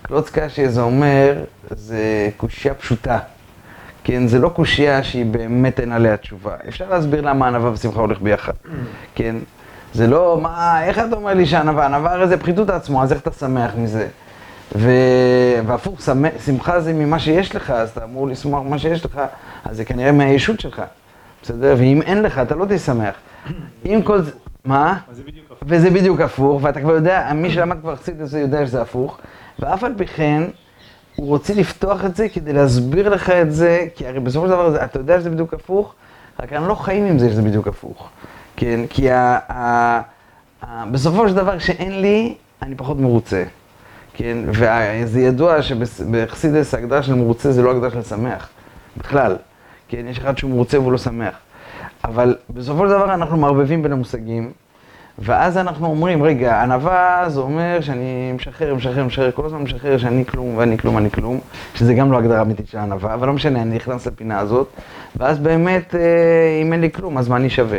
קלוץ 0.02 0.30
קשי 0.30 0.68
זה 0.68 0.80
אומר, 0.80 1.44
זה 1.70 2.30
קושייה 2.36 2.74
פשוטה. 2.74 3.18
כן, 4.06 4.26
זה 4.26 4.38
לא 4.38 4.48
קושייה 4.48 5.02
שהיא 5.02 5.26
באמת 5.26 5.80
אין 5.80 5.92
עליה 5.92 6.16
תשובה. 6.16 6.54
אפשר 6.68 6.90
להסביר 6.90 7.20
למה 7.20 7.48
ענווה 7.48 7.72
ושמחה 7.72 8.00
הולך 8.00 8.20
ביחד. 8.20 8.52
כן, 9.14 9.36
זה 9.94 10.06
לא, 10.06 10.38
מה, 10.42 10.84
איך 10.84 10.98
אתה 10.98 11.16
אומר 11.16 11.34
לי 11.34 11.46
שענווה? 11.46 11.86
ענווה 11.86 12.12
הרי 12.12 12.28
זה 12.28 12.36
פחיתות 12.36 12.70
עצמו, 12.70 13.02
אז 13.02 13.12
איך 13.12 13.20
אתה 13.20 13.30
שמח 13.30 13.70
מזה? 13.76 14.08
ו... 14.76 14.90
והפוך, 15.66 16.00
שמחה 16.44 16.80
זה 16.80 16.92
ממה 16.92 17.18
שיש 17.18 17.54
לך, 17.54 17.70
אז 17.70 17.90
אתה 17.90 18.04
אמור 18.04 18.28
לשמוח 18.28 18.62
ממה 18.62 18.78
שיש 18.78 19.04
לך, 19.04 19.20
אז 19.64 19.76
זה 19.76 19.84
כנראה 19.84 20.12
מהישות 20.12 20.60
שלך. 20.60 20.82
בסדר? 21.42 21.74
ואם 21.78 22.02
אין 22.02 22.22
לך, 22.22 22.38
אתה 22.38 22.54
לא 22.54 22.66
תשמח. 22.68 23.14
עם 23.84 24.02
כל 24.02 24.22
זה, 24.22 24.30
מה? 24.64 24.98
וזה 25.62 25.90
בדיוק 25.90 26.20
הפוך, 26.20 26.60
ואתה 26.62 26.80
כבר 26.80 26.92
יודע, 26.92 27.30
מי 27.34 27.50
שלמד 27.50 27.80
כבר 27.80 27.96
חסידות 27.96 28.28
זה 28.28 28.40
יודע 28.40 28.66
שזה 28.66 28.82
הפוך, 28.82 29.18
ואף 29.58 29.84
על 29.84 29.92
פי 29.96 30.06
כן, 30.06 30.42
הוא 31.16 31.28
רוצה 31.28 31.54
לפתוח 31.54 32.04
את 32.04 32.16
זה 32.16 32.28
כדי 32.28 32.52
להסביר 32.52 33.08
לך 33.08 33.30
את 33.30 33.52
זה, 33.52 33.86
כי 33.94 34.06
הרי 34.06 34.20
בסופו 34.20 34.46
של 34.46 34.52
דבר 34.52 34.84
אתה 34.84 34.98
יודע 34.98 35.20
שזה 35.20 35.30
בדיוק 35.30 35.54
הפוך, 35.54 35.94
רק 36.40 36.52
אנחנו 36.52 36.68
לא 36.68 36.74
חיים 36.74 37.04
עם 37.04 37.18
זה 37.18 37.30
שזה 37.30 37.42
בדיוק 37.42 37.68
הפוך. 37.68 38.08
כן, 38.56 38.80
כי 38.90 39.10
ה, 39.10 39.38
ה, 39.48 40.00
ה, 40.62 40.86
בסופו 40.86 41.28
של 41.28 41.34
דבר 41.34 41.58
כשאין 41.58 42.00
לי, 42.00 42.34
אני 42.62 42.74
פחות 42.74 43.00
מרוצה. 43.00 43.44
כן, 44.14 44.38
וזה 44.46 45.20
ידוע 45.20 45.62
שבחסידס 45.62 46.74
ההגדרה 46.74 47.02
של 47.02 47.14
מרוצה 47.14 47.52
זה 47.52 47.62
לא 47.62 47.70
הגדרה 47.70 47.90
של 47.90 48.02
שמח, 48.02 48.48
בכלל. 48.96 49.36
כן, 49.88 50.06
יש 50.08 50.18
אחד 50.18 50.38
שהוא 50.38 50.50
מרוצה 50.50 50.80
והוא 50.80 50.92
לא 50.92 50.98
שמח. 50.98 51.34
אבל 52.04 52.36
בסופו 52.50 52.88
של 52.88 52.92
דבר 52.92 53.14
אנחנו 53.14 53.36
מערבבים 53.36 53.82
בין 53.82 53.92
המושגים, 53.92 54.52
ואז 55.18 55.58
אנחנו 55.58 55.86
אומרים, 55.86 56.22
רגע, 56.22 56.62
ענווה 56.62 57.24
זה 57.28 57.40
אומר 57.40 57.78
שאני 57.80 58.32
משחרר, 58.32 58.74
משחרר, 58.74 59.04
משחרר, 59.04 59.30
כל 59.30 59.46
הזמן 59.46 59.62
משחרר 59.62 59.98
שאני 59.98 60.24
כלום 60.24 60.56
ואני 60.56 60.78
כלום, 60.78 60.98
אני 60.98 61.10
כלום, 61.10 61.40
שזה 61.74 61.94
גם 61.94 62.12
לא 62.12 62.18
הגדרה 62.18 62.42
אמיתית 62.42 62.68
של 62.68 62.78
ענווה, 62.78 63.14
אבל 63.14 63.26
לא 63.26 63.32
משנה, 63.32 63.62
אני 63.62 63.76
נכנס 63.76 64.06
לפינה 64.06 64.38
הזאת, 64.38 64.68
ואז 65.16 65.38
באמת, 65.38 65.94
אה, 65.94 66.00
אם 66.62 66.72
אין 66.72 66.80
לי 66.80 66.90
כלום, 66.90 67.18
אז 67.18 67.28
מה 67.28 67.36
אני 67.36 67.50
שווה? 67.50 67.78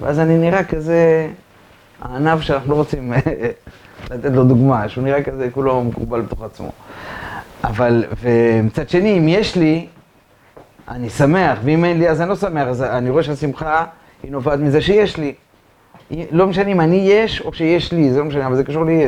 ואז 0.00 0.20
אני 0.20 0.38
נראה 0.38 0.64
כזה 0.64 1.28
הענב 2.02 2.40
שאנחנו 2.40 2.70
לא 2.70 2.74
רוצים 2.74 3.12
אה, 3.12 3.18
לתת 4.10 4.30
לו 4.32 4.44
דוגמה, 4.44 4.88
שהוא 4.88 5.04
נראה 5.04 5.22
כזה 5.22 5.48
כולו 5.52 5.84
מקובל 5.84 6.20
בתוך 6.20 6.42
עצמו. 6.42 6.70
אבל, 7.64 8.04
ומצד 8.20 8.88
שני, 8.88 9.18
אם 9.18 9.28
יש 9.28 9.56
לי, 9.56 9.86
אני 10.88 11.10
שמח, 11.10 11.58
ואם 11.64 11.84
אין 11.84 11.98
לי 11.98 12.08
אז 12.08 12.20
אני 12.20 12.28
לא 12.28 12.36
שמח, 12.36 12.68
אז 12.68 12.82
אני 12.82 13.10
רואה 13.10 13.22
שהשמחה 13.22 13.84
היא 14.22 14.32
נובעת 14.32 14.58
מזה 14.58 14.80
שיש 14.80 15.16
לי. 15.16 15.34
לא 16.10 16.46
משנה 16.46 16.68
אם 16.68 16.80
אני 16.80 16.96
יש 16.96 17.40
או 17.40 17.52
שיש 17.52 17.92
לי, 17.92 18.10
זה 18.10 18.18
לא 18.18 18.24
משנה, 18.24 18.46
אבל 18.46 18.56
זה 18.56 18.64
קשור 18.64 18.84
לי. 18.84 19.06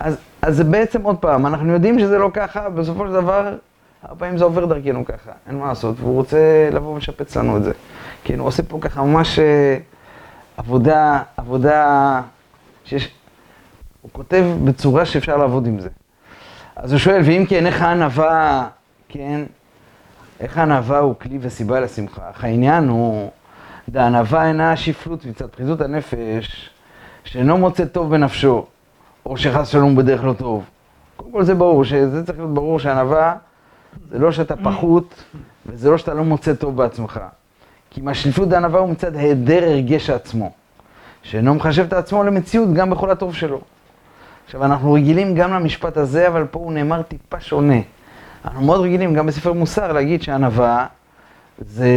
אז, 0.00 0.16
אז 0.42 0.56
זה 0.56 0.64
בעצם 0.64 1.02
עוד 1.02 1.16
פעם, 1.16 1.46
אנחנו 1.46 1.72
יודעים 1.72 1.98
שזה 1.98 2.18
לא 2.18 2.30
ככה, 2.34 2.68
בסופו 2.68 3.06
של 3.06 3.12
דבר, 3.12 3.56
הרבה 4.02 4.18
פעמים 4.18 4.38
זה 4.38 4.44
עובר 4.44 4.64
דרכנו 4.64 5.04
ככה, 5.04 5.30
אין 5.48 5.58
מה 5.58 5.66
לעשות, 5.66 5.96
והוא 6.00 6.14
רוצה 6.14 6.68
לבוא 6.72 6.94
ולשפץ 6.94 7.36
לנו 7.36 7.56
את 7.56 7.64
זה. 7.64 7.72
כן, 8.24 8.38
הוא 8.38 8.48
עושה 8.48 8.62
פה 8.62 8.78
ככה 8.80 9.02
ממש 9.02 9.38
אה, 9.38 9.76
עבודה, 10.56 11.22
עבודה 11.36 12.20
שיש, 12.84 13.10
הוא 14.02 14.10
כותב 14.12 14.44
בצורה 14.64 15.04
שאפשר 15.04 15.36
לעבוד 15.36 15.66
עם 15.66 15.80
זה. 15.80 15.88
אז 16.76 16.92
הוא 16.92 16.98
שואל, 16.98 17.20
ואם 17.24 17.44
כן, 17.48 17.66
איך 17.66 17.82
הענווה, 17.82 18.68
כן, 19.08 19.40
איך 20.40 20.58
הענווה 20.58 20.98
הוא 20.98 21.14
כלי 21.20 21.38
וסיבה 21.40 21.80
לשמחה? 21.80 22.30
אך 22.30 22.44
העניין 22.44 22.88
הוא, 22.88 23.30
דענווה 23.88 24.48
אינה 24.48 24.72
השפלות 24.72 25.26
מצד 25.26 25.46
פחיתות 25.46 25.80
הנפש, 25.80 26.70
שאינו 27.24 27.58
מוצא 27.58 27.84
טוב 27.84 28.10
בנפשו, 28.10 28.66
או 29.26 29.36
שחס 29.36 29.68
שלום 29.68 29.96
בדרך 29.96 30.24
לא 30.24 30.32
טוב. 30.32 30.64
קודם 31.16 31.32
כל 31.32 31.44
זה 31.44 31.54
ברור, 31.54 31.84
שזה 31.84 32.26
צריך 32.26 32.38
להיות 32.38 32.54
ברור 32.54 32.78
שענווה 32.78 33.34
זה 34.10 34.18
לא 34.18 34.32
שאתה 34.32 34.56
פחות, 34.56 35.24
וזה 35.66 35.90
לא 35.90 35.98
שאתה 35.98 36.14
לא 36.14 36.24
מוצא 36.24 36.54
טוב 36.54 36.76
בעצמך. 36.76 37.20
כי 37.90 38.00
מהשליפות 38.00 38.48
דענווה 38.48 38.80
הוא 38.80 38.88
מצד 38.88 39.16
היעדר 39.16 39.64
הרגש 39.64 40.10
עצמו, 40.10 40.50
שאינו 41.22 41.54
מחשב 41.54 41.84
את 41.86 41.92
עצמו 41.92 42.24
למציאות 42.24 42.72
גם 42.72 42.90
בכל 42.90 43.10
הטוב 43.10 43.34
שלו. 43.34 43.60
עכשיו, 44.44 44.64
אנחנו 44.64 44.92
רגילים 44.92 45.34
גם 45.34 45.52
למשפט 45.52 45.96
הזה, 45.96 46.28
אבל 46.28 46.44
פה 46.50 46.58
הוא 46.58 46.72
נאמר 46.72 47.02
טיפה 47.02 47.40
שונה. 47.40 47.80
אנחנו 48.44 48.62
מאוד 48.62 48.80
רגילים, 48.80 49.14
גם 49.14 49.26
בספר 49.26 49.52
מוסר, 49.52 49.92
להגיד 49.92 50.22
שענווה 50.22 50.86
זה, 51.58 51.88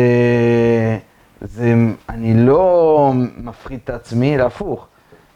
זה, 1.42 1.74
אני 2.10 2.46
לא 2.46 3.12
מפחית 3.38 3.84
את 3.84 3.90
עצמי, 3.90 4.36
אלא 4.36 4.44
הפוך. 4.44 4.88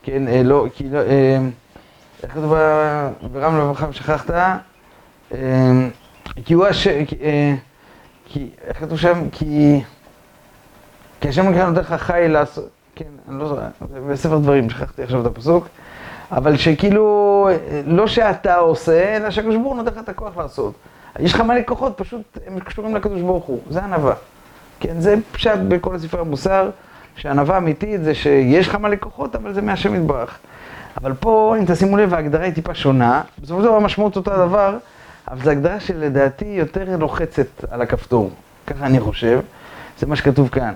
כן, 0.04 0.28
אה, 0.28 0.44
לא, 0.44 0.66
כי 0.74 0.90
לא, 0.90 1.00
אה, 1.00 1.40
איך 2.24 2.32
כתוב 2.32 2.54
ברם 3.32 3.58
לברכה 3.58 3.90
ושכחת? 3.90 4.32
אה, 5.34 5.88
כי 6.46 6.54
הוא 6.54 6.66
הש... 6.66 6.88
כי, 8.26 8.50
איך 8.68 8.80
כתוב 8.80 8.98
שם? 8.98 9.30
כי... 9.32 9.82
כי 11.22 11.28
השם 11.28 11.50
נקרא 11.50 11.70
נותן 11.70 11.82
לך 11.82 11.94
חי 11.94 12.26
לעשות... 12.30 12.70
כן, 12.96 13.06
אני 13.30 13.40
לא 13.40 13.48
זוכר, 13.48 13.62
בספר 14.10 14.38
דברים, 14.38 14.70
שכחתי 14.70 15.04
עכשיו 15.04 15.22
את 15.22 15.26
הפסוק. 15.26 15.68
אבל 16.32 16.58
שכאילו, 16.58 17.50
לא 17.86 18.08
שאתה 18.08 18.56
עושה, 18.56 19.18
אלא 19.18 19.32
שהקדוש 19.32 19.56
ברוך 19.56 19.68
הוא 19.68 19.76
נותן 19.76 19.92
לך 19.92 19.98
את 20.04 20.10
הכוח 20.10 20.38
לעשות. 20.38 20.74
יש 21.20 21.34
לך 21.34 21.42
מלא 21.42 21.62
כוחות, 21.66 21.94
פשוט 21.98 22.38
הם 22.48 22.60
קשורים 22.60 22.96
לקדוש 22.96 23.22
ברוך 23.22 23.46
הוא, 23.46 23.60
זה 23.70 23.84
ענווה. 23.84 24.14
כן, 24.80 25.00
זה 25.00 25.16
פשט 25.32 25.60
בכל 25.68 25.96
הספרי 25.96 26.22
המוסר, 26.22 26.70
שענווה 27.16 27.58
אמיתית 27.58 28.04
זה 28.04 28.16
שיש 28.16 28.68
לך 28.68 28.76
מלא 28.76 28.96
כוחות, 29.00 29.36
אבל 29.36 29.54
זה 29.54 29.62
מהשם 29.62 29.96
יתברך. 29.96 30.40
אבל 30.98 31.14
פה, 31.14 31.56
אם 31.60 31.66
תשימו 31.68 31.98
לב, 31.98 32.14
ההגדרה 32.14 32.44
היא 32.44 32.54
טיפה 32.54 32.76
שונה. 32.76 33.22
בסופו 33.42 33.62
של 33.62 33.68
דבר 33.68 33.76
המשמעות 33.76 34.16
אותו 34.16 34.34
הדבר, 34.34 34.78
אבל 35.28 35.44
זו 35.44 35.50
הגדרה 35.50 35.80
שלדעתי 35.80 36.46
יותר 36.46 36.98
לוחצת 36.98 37.48
על 37.72 37.82
הכפתור. 37.82 38.32
ככה 38.68 38.86
אני 38.86 39.00
חושב. 39.00 39.40
זה 40.00 40.06
מה 40.08 40.16
שכתוב 40.16 40.50
כאן. 40.50 40.74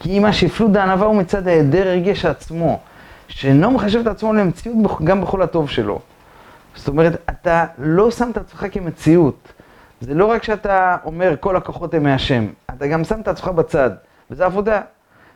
כי 0.00 0.18
אם 0.18 0.24
השפלות 0.24 0.72
דענווה 0.72 1.06
הוא 1.06 1.16
מצד 1.16 1.48
היעדר 1.48 1.88
הרגש 1.88 2.24
עצמו, 2.24 2.80
שאינו 3.28 3.70
מחשב 3.70 4.00
את 4.00 4.06
עצמו 4.06 4.32
למציאות 4.32 4.76
גם 5.04 5.20
בכל 5.20 5.42
הטוב 5.42 5.70
שלו. 5.70 6.00
זאת 6.74 6.88
אומרת, 6.88 7.22
אתה 7.30 7.64
לא 7.78 8.10
שם 8.10 8.30
את 8.30 8.36
עצמך 8.36 8.66
כמציאות. 8.72 9.52
זה 10.02 10.14
לא 10.14 10.26
רק 10.26 10.42
שאתה 10.42 10.96
אומר 11.04 11.34
כל 11.40 11.56
הכוחות 11.56 11.94
הם 11.94 12.02
מהשם, 12.02 12.46
אתה 12.76 12.86
גם 12.86 13.04
שם 13.04 13.20
את 13.20 13.28
עצמך 13.28 13.48
בצד, 13.48 13.90
וזה 14.30 14.44
עבודה. 14.44 14.80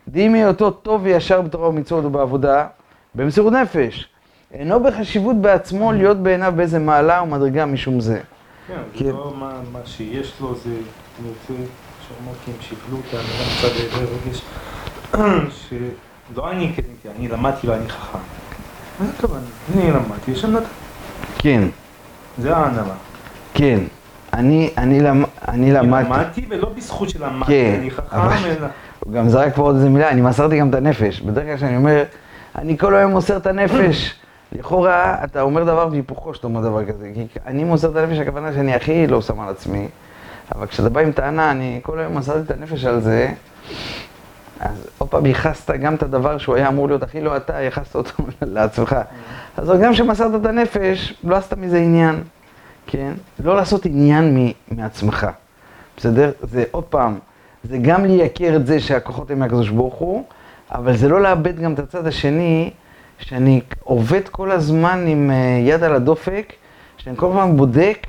דהים 0.08 0.34
היותו 0.34 0.70
טוב 0.70 1.00
וישר 1.04 1.40
בתורה 1.40 1.68
ומצוות 1.68 2.04
ובעבודה, 2.04 2.66
במסירות 3.14 3.52
נפש. 3.52 4.08
אינו 4.52 4.82
בחשיבות 4.82 5.36
בעצמו 5.36 5.92
להיות 5.92 6.16
בעיניו 6.16 6.52
באיזה 6.56 6.78
מעלה 6.78 7.20
או 7.20 7.26
מדרגה 7.26 7.66
משום 7.66 8.00
זה. 8.00 8.20
כן, 8.68 9.04
זה 9.04 9.12
לא 9.12 9.34
מה 9.72 9.80
שיש 9.84 10.40
לו, 10.40 10.54
זה, 10.54 10.70
אני 10.70 11.28
רוצה 11.28 11.62
שאומר 12.08 12.32
כי 12.44 12.50
הם 12.50 12.56
שיבלו 12.60 12.96
אותה, 12.96 13.16
אני 13.16 13.26
גם 13.38 13.46
קצת 13.58 13.70
רגש, 14.26 14.42
שלא 15.50 16.50
אני 16.50 16.72
קניתי, 16.72 17.08
אני 17.18 17.28
למדתי 17.28 17.66
ואני 17.66 17.88
חכם. 17.88 18.18
מה 19.00 19.06
זה 19.06 19.12
כוונה? 19.20 19.46
אני 19.74 19.90
למדתי, 19.90 20.30
יש 20.30 20.40
שם 20.40 20.50
נתן. 20.50 20.64
כן. 21.38 21.62
זה 22.38 22.56
הענווה. 22.56 22.94
כן. 23.54 23.78
אני, 24.32 24.70
אני, 24.78 25.00
למ, 25.00 25.24
אני 25.48 25.72
למדתי. 25.72 26.08
למדתי 26.08 26.46
ולא 26.48 26.70
בזכות 26.76 27.08
שלמדתי, 27.08 27.52
כן, 27.52 27.76
אני 27.80 27.90
חכם 27.90 28.16
אלא... 28.44 28.66
הוא 29.00 29.12
גם 29.12 29.28
זרק 29.28 29.54
פה 29.54 29.62
עוד 29.62 29.74
איזה 29.74 29.88
מילה, 29.88 30.10
אני 30.10 30.20
מסרתי 30.20 30.58
גם 30.58 30.70
את 30.70 30.74
הנפש. 30.74 31.20
בדרך 31.20 31.44
כלל 31.44 31.56
כשאני 31.56 31.76
אומר, 31.76 32.02
אני 32.56 32.78
כל 32.78 32.94
היום 32.94 33.12
מוסר 33.12 33.36
את 33.36 33.46
הנפש. 33.46 34.14
לכאורה, 34.52 35.16
אתה 35.24 35.40
אומר 35.40 35.64
דבר 35.64 35.88
והיפוכו 35.90 36.34
שאתה 36.34 36.46
אומר 36.46 36.60
דבר 36.60 36.84
כזה. 36.84 37.10
כי 37.14 37.38
אני 37.46 37.64
מוסר 37.64 37.90
את 37.90 37.96
הנפש, 37.96 38.18
הכוונה 38.18 38.52
שאני 38.52 38.74
הכי 38.74 39.06
לא 39.06 39.22
שם 39.22 39.40
על 39.40 39.48
עצמי. 39.48 39.88
אבל 40.54 40.66
כשאתה 40.66 40.88
בא 40.88 41.00
עם 41.00 41.12
טענה, 41.12 41.50
אני 41.50 41.80
כל 41.82 41.98
היום 41.98 42.18
מסרתי 42.18 42.40
את 42.40 42.50
הנפש 42.50 42.84
על 42.84 43.00
זה, 43.00 43.28
אז 44.60 44.88
עוד 44.98 45.10
פעם 45.10 45.26
ייחסת 45.26 45.70
גם 45.70 45.94
את 45.94 46.02
הדבר 46.02 46.38
שהוא 46.38 46.56
היה 46.56 46.68
אמור 46.68 46.88
להיות 46.88 47.02
הכי 47.02 47.20
לא 47.20 47.36
אתה, 47.36 47.60
ייחסת 47.60 47.94
אותו 47.94 48.22
לעצמך. 48.42 48.96
אז 49.56 49.72
גם 49.82 49.92
כשמסרת 49.92 50.40
את 50.40 50.46
הנפש, 50.46 51.14
לא 51.24 51.36
עשת 51.36 51.52
מזה 51.52 51.78
עניין, 51.78 52.22
כן? 52.86 53.12
לא 53.44 53.56
לעשות 53.56 53.86
עניין 53.86 54.52
מעצמך, 54.70 55.26
בסדר? 55.96 56.32
זה 56.42 56.64
עוד 56.70 56.84
פעם, 56.84 57.18
זה 57.64 57.78
גם 57.78 58.04
לייקר 58.04 58.56
את 58.56 58.66
זה 58.66 58.80
שהכוחות 58.80 59.30
הם 59.30 59.38
מהקדוש 59.38 59.68
ברוך 59.68 59.94
הוא, 59.94 60.24
אבל 60.72 60.96
זה 60.96 61.08
לא 61.08 61.20
לאבד 61.20 61.60
גם 61.60 61.74
את 61.74 61.78
הצד 61.78 62.06
השני, 62.06 62.70
שאני 63.18 63.60
עובד 63.82 64.28
כל 64.28 64.50
הזמן 64.50 65.04
עם 65.08 65.30
אה, 65.30 65.58
יד 65.60 65.82
על 65.82 65.94
הדופק, 65.94 66.52
שאני 66.96 67.16
כל 67.16 67.26
הזמן 67.26 67.56
בודק 67.56 68.06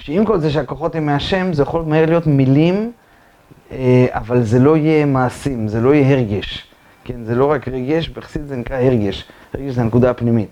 שעם 0.00 0.24
כל 0.24 0.38
זה 0.38 0.50
שהכוחות 0.50 0.94
הם 0.94 1.06
מהשם, 1.06 1.52
זה 1.52 1.62
יכול 1.62 1.82
מהר 1.86 2.06
להיות 2.06 2.26
מילים, 2.26 2.92
אה, 3.72 4.06
אבל 4.10 4.42
זה 4.42 4.58
לא 4.58 4.76
יהיה 4.76 5.06
מעשים, 5.06 5.68
זה 5.68 5.80
לא 5.80 5.94
יהיה 5.94 6.10
הרגש. 6.10 6.66
כן, 7.04 7.24
זה 7.24 7.34
לא 7.34 7.50
רק 7.50 7.68
רגש, 7.68 8.08
בחסיד 8.08 8.46
זה 8.46 8.56
נקרא 8.56 8.76
הרגש. 8.76 9.24
הרגש 9.54 9.74
זה 9.74 9.80
הנקודה 9.80 10.10
הפנימית. 10.10 10.48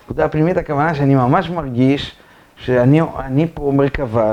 הנקודה 0.00 0.24
הפנימית, 0.24 0.56
הכוונה 0.56 0.94
שאני 0.94 1.14
ממש 1.14 1.50
מרגיש 1.50 2.14
שאני 2.58 3.46
פה 3.54 3.72
מרכבה 3.74 4.32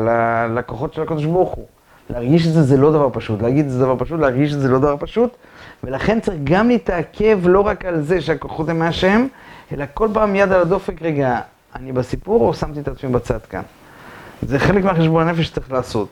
לכוחות 0.56 0.94
של 0.94 1.02
הקדוש 1.02 1.26
ברוך 1.26 1.54
הוא. 1.54 1.66
להרגיש 2.10 2.48
את 2.48 2.54
זה 2.54 2.64
זה 2.64 2.78
לא 2.78 2.92
דבר 2.92 3.10
פשוט, 3.14 3.42
להגיד 3.42 3.66
את 3.66 3.72
זה 3.72 3.80
דבר 3.80 3.96
פשוט, 3.98 4.20
להרגיש 4.20 4.54
את 4.54 4.60
זה 4.60 4.68
לא 4.68 4.80
דבר 4.80 4.96
פשוט, 5.00 5.36
ולכן 5.84 6.20
צריך 6.20 6.38
גם 6.44 6.68
להתעכב 6.68 7.40
לא 7.44 7.60
רק 7.60 7.86
על 7.86 8.02
זה 8.02 8.22
שהכוחות 8.22 8.70
הם 8.70 8.80
מהשם, 8.80 9.28
אלא 9.72 9.86
כל 9.94 10.08
פעם 10.14 10.36
יד 10.36 10.52
על 10.52 10.62
הדופק, 10.62 11.02
רגע, 11.02 11.40
אני 11.76 11.92
בסיפור 11.92 12.48
או 12.48 12.54
שמתי 12.54 12.80
את 12.80 12.88
עצמי 12.88 13.10
בצד 13.10 13.40
כאן? 13.50 13.62
זה 14.42 14.60
חלק 14.60 14.84
מהחשבון 14.84 15.28
הנפש 15.28 15.46
שצריך 15.46 15.72
לעשות. 15.72 16.08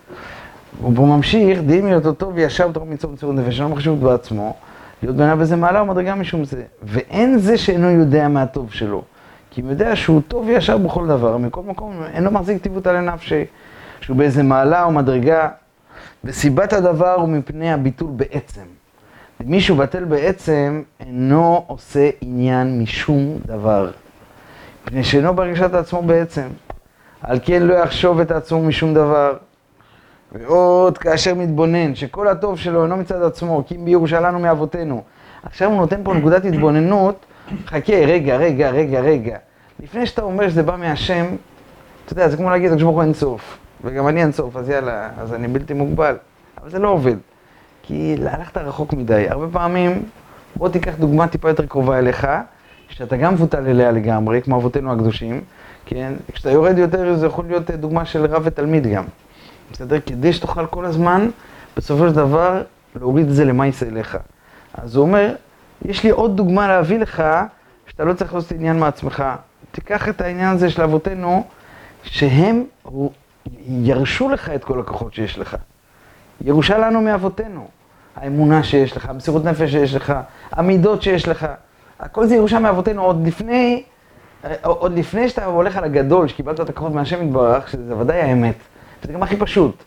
הוא 0.81 1.07
ממשיך, 1.07 1.59
דהים 1.59 1.85
היותו 1.85 2.13
טוב 2.13 2.31
וישר 2.35 2.67
בתוך 2.67 2.83
מצוות 2.83 3.13
מציאות 3.13 3.35
נפש, 3.35 3.57
שאינו 3.57 3.69
מחשיבות 3.69 3.99
בעצמו, 3.99 4.55
להיות 5.03 5.15
בעיניו 5.15 5.41
איזה 5.41 5.55
מעלה 5.55 5.81
ומדרגה 5.81 6.15
משום 6.15 6.45
זה. 6.45 6.63
ואין 6.83 7.37
זה 7.37 7.57
שאינו 7.57 7.89
יודע 7.89 8.27
מה 8.27 8.41
הטוב 8.41 8.71
שלו. 8.71 9.03
כי 9.53 9.61
הוא 9.61 9.69
יודע 9.69 9.95
שהוא 9.95 10.21
טוב 10.27 10.45
וישר 10.47 10.77
בכל 10.77 11.07
דבר, 11.07 11.37
מכל 11.37 11.61
מקום 11.61 12.03
אינו 12.13 12.31
מחזיק 12.31 12.63
טיבותא 12.63 12.89
לנפשי, 12.89 13.45
שהוא 14.01 14.17
באיזה 14.17 14.43
מעלה 14.43 14.83
או 14.83 14.91
מדרגה, 14.91 15.49
וסיבת 16.23 16.73
הדבר 16.73 17.13
הוא 17.13 17.29
מפני 17.29 17.73
הביטול 17.73 18.09
בעצם. 18.15 18.61
מי 19.39 19.61
שהוא 19.61 19.77
בטל 19.77 20.03
בעצם 20.03 20.81
אינו 20.99 21.63
עושה 21.67 22.09
עניין 22.21 22.81
משום 22.81 23.37
דבר. 23.45 23.91
מפני 24.85 25.03
שאינו 25.03 25.33
ברגשת 25.33 25.73
עצמו 25.73 26.01
בעצם. 26.01 26.47
על 27.21 27.39
כן 27.43 27.63
לא 27.63 27.73
יחשוב 27.73 28.19
את 28.19 28.31
עצמו 28.31 28.63
משום 28.63 28.93
דבר. 28.93 29.33
ועוד 30.31 30.97
כאשר 30.97 31.35
מתבונן, 31.35 31.95
שכל 31.95 32.27
הטוב 32.27 32.57
שלו 32.57 32.83
אינו 32.83 32.97
מצד 32.97 33.21
עצמו, 33.21 33.63
כי 33.67 33.75
אם 33.75 33.85
בירושלנו 33.85 34.39
מאבותינו. 34.39 35.03
עכשיו 35.43 35.69
הוא 35.69 35.77
נותן 35.77 36.01
פה 36.03 36.13
נקודת 36.13 36.45
התבוננות, 36.45 37.25
חכה, 37.67 37.93
רגע, 37.93 38.37
רגע, 38.37 38.69
רגע, 38.69 38.99
רגע. 38.99 39.37
לפני 39.79 40.05
שאתה 40.05 40.21
אומר 40.21 40.49
שזה 40.49 40.63
בא 40.63 40.75
מהשם, 40.75 41.25
אתה 42.05 42.13
יודע, 42.13 42.29
זה 42.29 42.37
כמו 42.37 42.49
להגיד, 42.49 42.67
הקדוש 42.67 42.83
ברוך 42.83 42.95
הוא 42.95 43.03
אין 43.03 43.13
סוף. 43.13 43.57
וגם 43.83 44.07
אני 44.07 44.21
אין 44.21 44.31
סוף, 44.31 44.55
אז 44.55 44.69
יאללה, 44.69 45.09
אז 45.17 45.33
אני 45.33 45.47
בלתי 45.47 45.73
מוגבל. 45.73 46.15
אבל 46.61 46.69
זה 46.69 46.79
לא 46.79 46.89
עובד. 46.89 47.15
כי 47.83 48.15
הלכת 48.33 48.57
רחוק 48.57 48.93
מדי. 48.93 49.29
הרבה 49.29 49.47
פעמים, 49.51 50.03
בוא 50.55 50.69
תיקח 50.69 50.93
דוגמה 50.99 51.27
טיפה 51.27 51.49
יותר 51.49 51.65
קרובה 51.65 51.99
אליך, 51.99 52.27
שאתה 52.89 53.17
גם 53.17 53.33
מבוטל 53.33 53.67
אליה 53.67 53.91
לגמרי, 53.91 54.41
כמו 54.41 54.57
אבותינו 54.57 54.93
הקדושים, 54.93 55.41
כן? 55.85 56.13
כשאתה 56.33 56.51
יורד 56.51 56.77
יותר, 56.77 57.15
זה 57.15 57.25
יכול 57.25 57.45
להיות 57.45 57.71
דוגמה 57.71 58.05
של 58.05 58.25
רב 58.25 58.41
ותלמיד 58.45 58.87
גם. 58.87 59.03
בסדר? 59.71 59.99
כדי 60.05 60.33
שתוכל 60.33 60.65
כל 60.65 60.85
הזמן, 60.85 61.29
בסופו 61.77 62.07
של 62.07 62.13
דבר, 62.13 62.61
להוריד 62.95 63.27
את 63.27 63.33
זה 63.33 63.45
למעשה 63.45 63.85
אליך. 63.85 64.17
אז 64.73 64.95
הוא 64.95 65.05
אומר, 65.05 65.35
יש 65.85 66.03
לי 66.03 66.09
עוד 66.09 66.37
דוגמה 66.37 66.67
להביא 66.67 66.99
לך, 66.99 67.23
שאתה 67.87 68.03
לא 68.03 68.13
צריך 68.13 68.33
לעשות 68.33 68.51
עניין 68.51 68.79
מעצמך. 68.79 69.23
תיקח 69.71 70.09
את 70.09 70.21
העניין 70.21 70.49
הזה 70.49 70.69
של 70.69 70.81
אבותינו, 70.81 71.43
שהם 72.03 72.63
ירשו 73.67 74.29
לך 74.29 74.49
את 74.49 74.63
כל 74.63 74.79
הכוחות 74.79 75.13
שיש 75.13 75.39
לך. 75.39 75.57
ירושה 76.41 76.77
לנו 76.77 77.01
מאבותינו. 77.01 77.67
האמונה 78.15 78.63
שיש 78.63 78.97
לך, 78.97 79.09
המסירות 79.09 79.45
נפש 79.45 79.71
שיש 79.71 79.95
לך, 79.95 80.13
המידות 80.51 81.01
שיש 81.01 81.27
לך. 81.27 81.47
הכל 81.99 82.25
זה 82.25 82.35
ירושה 82.35 82.59
מאבותינו 82.59 83.01
עוד 83.03 83.27
לפני, 83.27 83.83
עוד 84.61 84.97
לפני 84.97 85.29
שאתה 85.29 85.45
הולך 85.45 85.77
על 85.77 85.83
הגדול, 85.83 86.27
שקיבלת 86.27 86.59
את 86.61 86.69
הכוחות 86.69 86.93
מהשם 86.93 87.23
יתברך, 87.23 87.69
שזה 87.69 87.95
ודאי 87.97 88.21
האמת. 88.21 88.55
זה 89.03 89.13
גם 89.13 89.23
הכי 89.23 89.37
פשוט. 89.37 89.83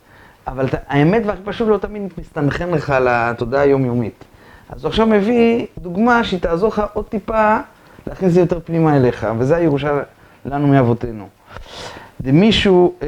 אבל 0.47 0.65
האמת 0.87 1.21
והכי 1.25 1.41
פשוט 1.45 1.67
לא 1.67 1.77
תמיד 1.77 2.13
מסתנכרן 2.17 2.71
לך 2.71 2.89
על 2.89 3.07
התודעה 3.09 3.61
היומיומית. 3.61 4.23
אז 4.69 4.83
הוא 4.83 4.89
עכשיו 4.89 5.07
מביא 5.07 5.65
דוגמה 5.77 6.23
שהיא 6.23 6.39
תעזור 6.39 6.69
לך 6.69 6.81
עוד 6.93 7.05
טיפה 7.05 7.57
להכניס 8.07 8.29
את 8.29 8.33
זה 8.33 8.39
יותר 8.39 8.59
פנימה 8.59 8.97
אליך, 8.97 9.27
וזה 9.37 9.55
הירושה 9.55 9.99
לנו 10.45 10.67
מאבותינו. 10.67 11.27
דמישהו, 12.21 12.93
אה, 13.01 13.07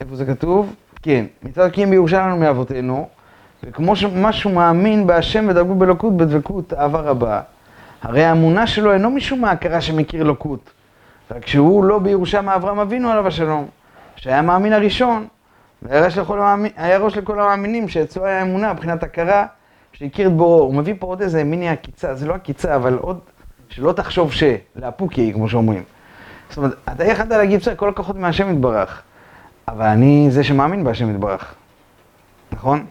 איפה 0.00 0.16
זה 0.16 0.26
כתוב? 0.26 0.74
כן, 1.02 1.24
מצד 1.42 1.68
קיים 1.68 1.90
בירושה 1.90 2.26
לנו 2.26 2.36
מאבותינו, 2.36 3.08
וכמו 3.64 3.96
שמשהו 3.96 4.50
מאמין 4.50 5.06
בהשם 5.06 5.46
ודרגו 5.48 5.74
באלוקות 5.74 6.16
בדבקות 6.16 6.72
אהבה 6.72 7.00
רבה, 7.00 7.40
הרי 8.02 8.24
האמונה 8.24 8.66
שלו 8.66 8.92
אינו 8.92 9.10
משום 9.10 9.44
ההכרה 9.44 9.80
שמכיר 9.80 10.22
אלוקות, 10.22 10.70
רק 11.30 11.46
שהוא 11.46 11.84
לא 11.84 11.98
בירושה 11.98 12.40
מאברהם 12.40 12.78
אבינו 12.78 13.10
עליו 13.10 13.26
השלום, 13.26 13.66
שהיה 14.16 14.38
המאמין 14.38 14.72
הראשון, 14.72 15.26
והיה 15.82 16.98
ראש 16.98 17.16
לכל 17.16 17.40
המאמינים 17.40 17.88
שאצלו 17.88 18.26
היה 18.26 18.42
אמונה 18.42 18.72
מבחינת 18.72 19.02
הכרה 19.02 19.46
שהכיר 19.92 20.28
את 20.28 20.32
בוראו. 20.32 20.62
הוא 20.64 20.74
מביא 20.74 20.94
פה 20.98 21.06
עוד 21.06 21.22
איזה 21.22 21.44
מיני 21.44 21.68
עקיצה, 21.68 22.14
זה 22.14 22.26
לא 22.26 22.34
עקיצה, 22.34 22.76
אבל 22.76 22.98
עוד, 23.00 23.18
שלא 23.68 23.92
תחשוב 23.92 24.32
ש, 24.32 24.42
לאפוקי, 24.76 25.32
כמו 25.32 25.48
שאומרים. 25.48 25.82
זאת 26.48 26.56
אומרת, 26.56 26.74
אתה 26.92 27.04
יכולת 27.04 27.30
להגיד, 27.30 27.60
בסדר, 27.60 27.74
כל 27.74 27.88
הכוחות 27.88 28.16
מהשם 28.16 28.52
יתברך, 28.52 29.02
אבל 29.68 29.86
אני 29.86 30.26
זה 30.30 30.44
שמאמין 30.44 30.84
בהשם 30.84 31.10
יתברך, 31.10 31.54
נכון? 32.52 32.86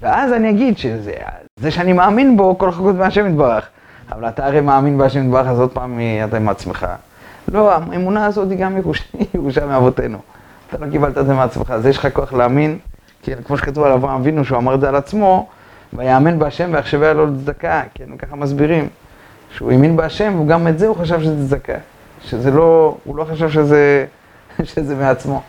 ואז 0.00 0.32
אני 0.32 0.50
אגיד 0.50 0.78
שזה 0.78 1.12
זה 1.56 1.70
שאני 1.70 1.92
מאמין 1.92 2.36
בו, 2.36 2.58
כל 2.58 2.68
הכוחות 2.68 2.94
מהשם 2.94 3.26
יתברך. 3.26 3.68
אבל 4.12 4.28
אתה 4.28 4.46
הרי 4.46 4.60
מאמין 4.60 4.98
בהשם 4.98 5.24
יתברך, 5.24 5.46
אז 5.46 5.60
עוד 5.60 5.70
פעם 5.70 6.00
אתה 6.28 6.36
עם 6.36 6.48
עצמך. 6.48 6.86
לא, 7.48 7.72
האמונה 7.72 8.26
הזאת 8.26 8.50
היא 8.50 8.58
גם 8.58 8.76
ירושה 9.34 9.66
מאבותינו. 9.68 10.18
אתה 10.74 10.86
לא 10.86 10.90
קיבלת 10.90 11.18
את 11.18 11.26
זה 11.26 11.34
מעצמך, 11.34 11.70
אז 11.70 11.86
יש 11.86 11.98
לך 11.98 12.08
כוח 12.12 12.32
להאמין, 12.32 12.78
כן, 13.22 13.34
כמו 13.44 13.58
שכתוב 13.58 13.84
על 13.84 13.92
אברהם 13.92 14.20
אבינו, 14.20 14.44
שהוא 14.44 14.58
אמר 14.58 14.74
את 14.74 14.80
זה 14.80 14.88
על 14.88 14.96
עצמו, 14.96 15.48
ויאמן 15.92 16.38
בהשם 16.38 16.70
ויחשביה 16.72 17.12
לו 17.12 17.26
לצדקה, 17.26 17.82
כן, 17.94 18.16
ככה 18.18 18.36
מסבירים. 18.36 18.88
שהוא 19.56 19.70
האמין 19.70 19.96
בהשם, 19.96 20.40
וגם 20.40 20.68
את 20.68 20.78
זה 20.78 20.86
הוא 20.86 20.96
חשב 20.96 21.20
שזה 21.20 21.48
צדקה. 21.48 21.78
שזה 22.24 22.50
לא, 22.50 22.96
הוא 23.04 23.16
לא 23.16 23.24
חשב 23.24 23.50
שזה, 23.50 24.06
שזה 24.74 24.94
מעצמו. 24.94 25.42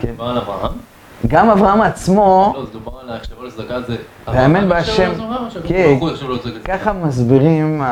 כן. 0.00 0.08
מדובר 0.08 0.24
על 0.24 0.38
אברהם? 0.38 0.72
גם 1.26 1.50
אברהם 1.50 1.80
עצמו, 1.80 2.52
לא, 2.56 2.64
זה 2.64 2.72
דובר 2.72 2.92
על 3.00 3.10
ההחשבה 3.10 3.46
לצדקה, 3.46 3.80
זה... 3.80 3.96
והאמן 4.26 4.68
בהשם, 4.68 5.12
כן, 5.66 5.96
כן. 6.00 6.50
ככה 6.64 6.92
מסבירים, 6.92 7.82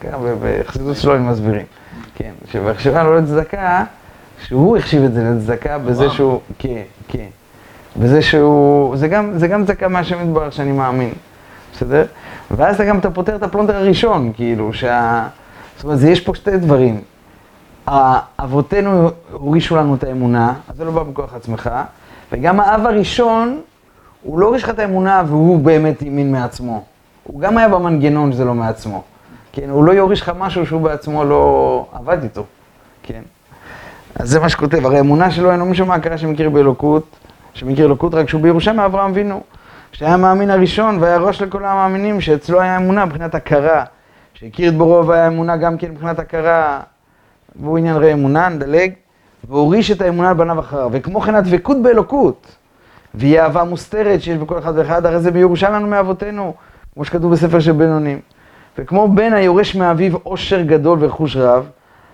ככה 0.00 0.18
בחסידות 0.42 0.96
שלו 0.96 1.14
הם 1.14 1.30
מסבירים, 1.30 1.66
כן, 2.14 2.32
שבהחשבה 2.50 3.02
לא 3.02 3.18
לצדקה, 3.18 3.84
שהוא 4.46 4.76
החשיב 4.76 5.04
את 5.04 5.14
זה 5.14 5.24
לצדקה 5.24 5.78
בזה. 5.78 6.10
שהוא, 6.10 6.40
כן, 6.58 6.82
כן, 7.08 7.26
בזה 7.96 8.22
שהוא, 8.22 8.96
זה 8.96 9.08
גם, 9.08 9.38
זה 9.38 9.48
גם 9.48 9.64
צדקה 9.64 9.88
מהשם 9.88 10.22
יתברך 10.22 10.52
שאני 10.52 10.72
מאמין, 10.72 11.12
בסדר? 11.72 12.04
ואז 12.50 12.74
אתה 12.74 12.84
גם 12.84 12.98
אתה 12.98 13.10
פותר 13.10 13.36
את 13.36 13.42
הפלונטר 13.42 13.76
הראשון, 13.76 14.32
כאילו, 14.34 14.72
שה... 14.72 15.26
זאת 15.76 15.84
אומרת, 15.84 15.98
זה 15.98 16.10
יש 16.10 16.20
פה 16.20 16.34
שתי 16.34 16.56
דברים. 16.56 17.00
אבותינו 18.38 19.10
הורישו 19.32 19.76
לנו 19.76 19.94
את 19.94 20.04
האמונה, 20.04 20.54
אז 20.68 20.76
זה 20.76 20.84
לא 20.84 20.90
בא 20.90 21.02
מכוח 21.02 21.34
עצמך, 21.34 21.70
וגם 22.32 22.60
האב 22.60 22.86
הראשון, 22.86 23.60
הוא 24.22 24.38
לא 24.38 24.46
הוריש 24.46 24.62
לך 24.62 24.70
את 24.70 24.78
האמונה 24.78 25.22
והוא 25.26 25.58
באמת 25.58 26.02
האמין 26.02 26.32
מעצמו. 26.32 26.84
הוא 27.24 27.40
גם 27.40 27.58
היה 27.58 27.68
במנגנון 27.68 28.32
שזה 28.32 28.44
לא 28.44 28.54
מעצמו. 28.54 29.02
כן, 29.52 29.70
הוא 29.70 29.84
לא 29.84 29.92
יוריש 29.92 30.20
לך 30.20 30.32
משהו 30.38 30.66
שהוא 30.66 30.80
בעצמו 30.80 31.24
לא 31.24 31.86
עבד 31.92 32.22
איתו. 32.22 32.44
כן. 33.02 33.22
אז 34.18 34.30
זה 34.30 34.40
מה 34.40 34.48
שכותב, 34.48 34.86
הרי 34.86 34.96
האמונה 34.96 35.30
שלו 35.30 35.50
אינו 35.50 35.66
משום 35.66 35.90
ההכרה 35.90 36.18
שמכיר 36.18 36.50
באלוקות, 36.50 37.16
שמכיר 37.54 37.86
אלוקות 37.86 38.14
רק 38.14 38.28
שהוא 38.28 38.40
בירושה 38.40 38.72
מאברהם 38.72 39.10
אבינו, 39.10 39.42
שהיה 39.92 40.14
המאמין 40.14 40.50
הראשון 40.50 40.98
והיה 41.00 41.18
ראש 41.18 41.42
לכל 41.42 41.64
המאמינים, 41.64 42.20
שאצלו 42.20 42.60
היה 42.60 42.76
אמונה 42.76 43.04
מבחינת 43.04 43.34
הכרה, 43.34 43.84
שהכיר 44.34 44.68
את 44.68 44.76
בוראו 44.76 45.06
והיה 45.06 45.26
אמונה 45.26 45.56
גם 45.56 45.78
כן 45.78 45.90
מבחינת 45.90 46.18
הכרה, 46.18 46.80
והוא 47.56 47.78
עניין 47.78 47.96
ראה 47.96 48.12
אמונה, 48.12 48.48
נדלג, 48.48 48.92
והוריש 49.48 49.90
את 49.90 50.00
האמונה 50.00 50.28
על 50.28 50.34
בניו 50.34 50.60
אחריו, 50.60 50.88
וכמו 50.92 51.20
כן 51.20 51.34
הדבקות 51.34 51.82
באלוקות, 51.82 52.56
והיא 53.14 53.40
אהבה 53.40 53.64
מוסתרת 53.64 54.22
שיש 54.22 54.38
בכל 54.38 54.58
אחד 54.58 54.72
ואחד, 54.76 55.06
הרי 55.06 55.20
זה 55.20 55.30
בירושה 55.30 55.70
לנו 55.70 55.86
מאבותינו, 55.86 56.54
כמו 56.94 57.04
שכתוב 57.04 57.32
בספר 57.32 57.60
של 57.60 57.72
בינונים. 57.72 58.20
וכמו 58.78 59.08
בן 59.08 59.32
היורש 59.32 59.74
מאביו 59.74 60.16
עושר 60.22 60.62
גדול 60.62 60.98
ורכוש 61.00 61.36
רב, 61.36 61.68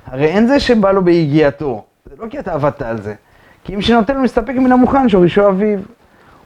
הרי 0.06 0.26
אין 0.26 0.46
זה 0.46 0.60
שבא 0.60 0.92
לו 0.92 1.04
ביגיעתו, 1.04 1.84
זה 2.06 2.14
לא 2.18 2.28
כי 2.28 2.38
אתה 2.38 2.52
עבדת 2.52 2.82
על 2.82 3.02
זה, 3.02 3.14
כי 3.64 3.74
אם 3.74 3.82
שנותן 3.82 4.16
לו 4.16 4.22
מסתפק 4.22 4.54
מן 4.54 4.72
המוכן 4.72 5.08
שהורישו 5.08 5.48
אביו. 5.48 5.78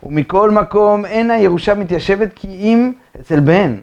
ומכל 0.03 0.51
מקום 0.51 1.05
אין 1.05 1.31
הירושה 1.31 1.75
מתיישבת 1.75 2.29
כי 2.35 2.49
אם 2.49 2.93
אצל 3.21 3.41
בן, 3.41 3.77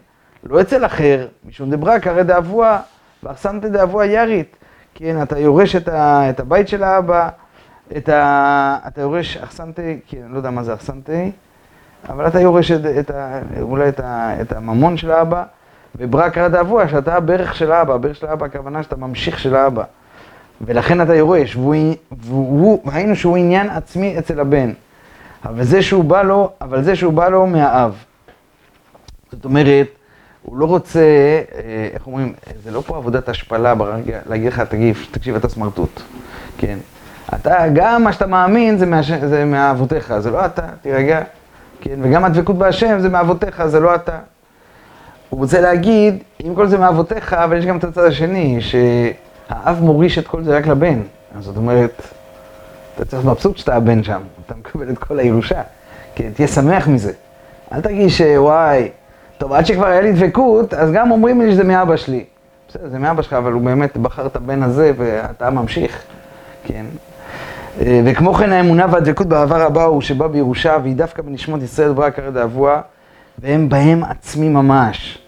לא 0.44 0.62
אצל 0.62 0.86
אחר, 0.86 1.28
משום 1.46 1.72
דברק 1.72 2.08
הרי 2.08 2.24
דאבוה, 2.24 2.80
ואחסנת 3.24 3.66
דאבוה 3.66 4.06
ירית. 4.06 4.56
כן, 4.96 5.22
אתה 5.22 5.40
יורש 5.40 5.76
את, 5.76 5.88
ה, 5.88 6.30
את 6.30 6.40
הבית 6.40 6.68
של 6.68 6.84
האבא, 6.84 7.30
את 7.98 8.10
ה, 8.10 8.78
אתה 8.88 9.02
יורש 9.02 9.38
אחסנתי, 9.38 10.00
כן, 10.08 10.22
לא 10.30 10.38
יודע 10.38 10.50
מה 10.50 10.64
זה 10.64 10.74
אחסנתי, 10.74 11.32
אבל 12.10 12.28
אתה 12.28 12.40
יורש 12.40 12.72
את, 12.72 12.86
את 13.00 13.12
ה, 13.12 13.40
אולי 13.62 13.90
את, 13.90 14.00
ה, 14.00 14.42
את 14.42 14.52
הממון 14.52 14.98
של 14.98 15.12
האבא, 15.12 15.44
וברק 15.96 16.38
הרי 16.38 16.50
דאבוה, 16.50 16.88
שאתה 16.88 17.16
הברך 17.16 17.56
של 17.56 17.72
האבא, 17.72 17.94
הברך 17.94 18.16
של 18.16 18.28
האבא 18.28 18.46
הכוונה 18.46 18.84
שאתה 18.84 18.96
ממשיך 18.96 19.40
של 19.40 19.56
האבא. 19.56 19.84
ולכן 20.66 21.02
אתה 21.02 21.16
יורש, 21.16 21.58
והיינו 22.86 23.16
שהוא 23.16 23.38
עניין 23.38 23.70
עצמי 23.70 24.20
אצל 24.20 24.40
הבן. 24.40 24.72
אבל 25.46 25.64
זה 25.64 25.82
שהוא 25.82 26.04
בא 26.04 26.22
לו, 26.22 26.50
אבל 26.62 26.84
זה 26.84 26.96
שהוא 26.96 27.14
בא 27.14 27.30
לו 27.30 27.48
מהאב. 27.48 27.96
זאת 29.32 29.46
אומרת, 29.46 29.88
הוא 30.44 30.58
לא 30.58 30.66
רוצה, 30.66 31.00
אה, 31.00 31.90
איך 31.94 32.08
אומרים, 32.08 32.34
זה 32.64 32.72
לא 32.72 32.82
פה 32.82 32.98
עבודת 32.98 33.30
השפלה 33.30 33.76
ברגע, 33.76 34.20
להגיד 34.30 34.48
לך, 34.48 34.60
תגיב, 34.60 35.08
תקשיב, 35.12 35.36
אתה 35.36 35.50
סמרטוט, 35.50 36.02
כן. 36.58 36.78
אתה, 37.36 37.66
גם 37.74 38.04
מה 38.04 38.14
שאתה 38.14 38.28
מאמין 38.28 38.78
זה, 38.78 38.86
מהש... 38.86 39.12
זה 39.12 39.46
מאבותיך, 39.46 40.18
זה 40.18 40.32
לא 40.32 40.46
אתה, 40.46 40.68
תירגע, 40.82 41.22
כן, 41.82 42.00
וגם 42.02 42.26
הדבקות 42.26 42.58
בהשם 42.58 43.00
זה 43.00 43.10
מאבותיך, 43.10 43.66
זה 43.66 43.80
לא 43.80 43.96
אתה. 43.96 44.18
הוא 45.30 45.40
רוצה 45.40 45.62
להגיד, 45.62 46.24
אם 46.48 46.56
כל 46.56 46.68
זה 46.68 46.78
מאבותיך, 46.78 47.34
אבל 47.34 47.58
יש 47.58 47.66
גם 47.66 47.78
את 47.78 47.84
הצד 47.84 48.04
השני, 48.04 48.58
שהאב 49.54 49.82
מוריש 49.82 50.18
את 50.18 50.28
כל 50.28 50.44
זה 50.44 50.58
רק 50.58 50.68
לבן. 50.68 51.02
אז 51.38 51.44
זאת 51.44 51.58
אומרת, 51.58 52.02
אתה 52.96 53.06
צריך 53.06 53.26
מבסוט 53.26 53.58
שאתה 53.58 53.76
הבן 53.76 54.04
שם, 54.04 54.22
אתה 54.46 54.56
מקבל 54.56 54.90
את 54.90 54.98
כל 54.98 55.20
הירושה. 55.20 55.62
כן, 56.16 56.30
תהיה 56.34 56.48
שמח 56.48 56.88
מזה. 56.88 57.12
אל 57.72 57.82
תרגיש 57.82 58.18
שוואי, 58.18 58.90
טוב, 59.38 59.54
עד 59.54 59.66
שכבר 59.66 59.86
היה 59.86 60.02
לי 60.02 60.12
דבקות, 60.12 60.74
אז 60.74 60.92
גם 60.92 61.12
אומרים 61.12 61.42
לי 61.42 61.52
שזה 61.52 61.64
מאבא 61.64 61.96
שלי. 61.96 62.24
בסדר, 62.70 62.90
זה 62.90 63.00
מאבא 63.00 63.22
שלך, 63.22 63.34
אבל 63.34 63.52
הוא 63.52 63.62
באמת 63.62 63.98
בחר 63.98 64.26
את 64.26 64.36
הבן 64.36 64.64
הזה, 64.64 64.92
ואתה 64.98 65.50
ממשיך, 65.50 66.04
כן. 66.64 66.86
אה, 67.82 68.02
וכמו 68.06 68.34
כן 68.34 68.52
האמונה 68.52 68.86
והדבקות 68.92 69.28
בעבר 69.28 69.62
הבא 69.62 69.84
הוא 69.84 70.02
שבא 70.02 70.28
בירושה, 70.28 70.78
והיא 70.84 70.96
דווקא 70.96 71.22
בנשמות 71.22 71.62
ישראל 71.62 71.94
ברק 71.94 72.20
הרי 72.20 72.32
דאבוה, 72.32 72.82
והם 73.40 73.70
בהם 73.70 74.04
עצמי 74.04 74.50
ממש. 74.50 75.20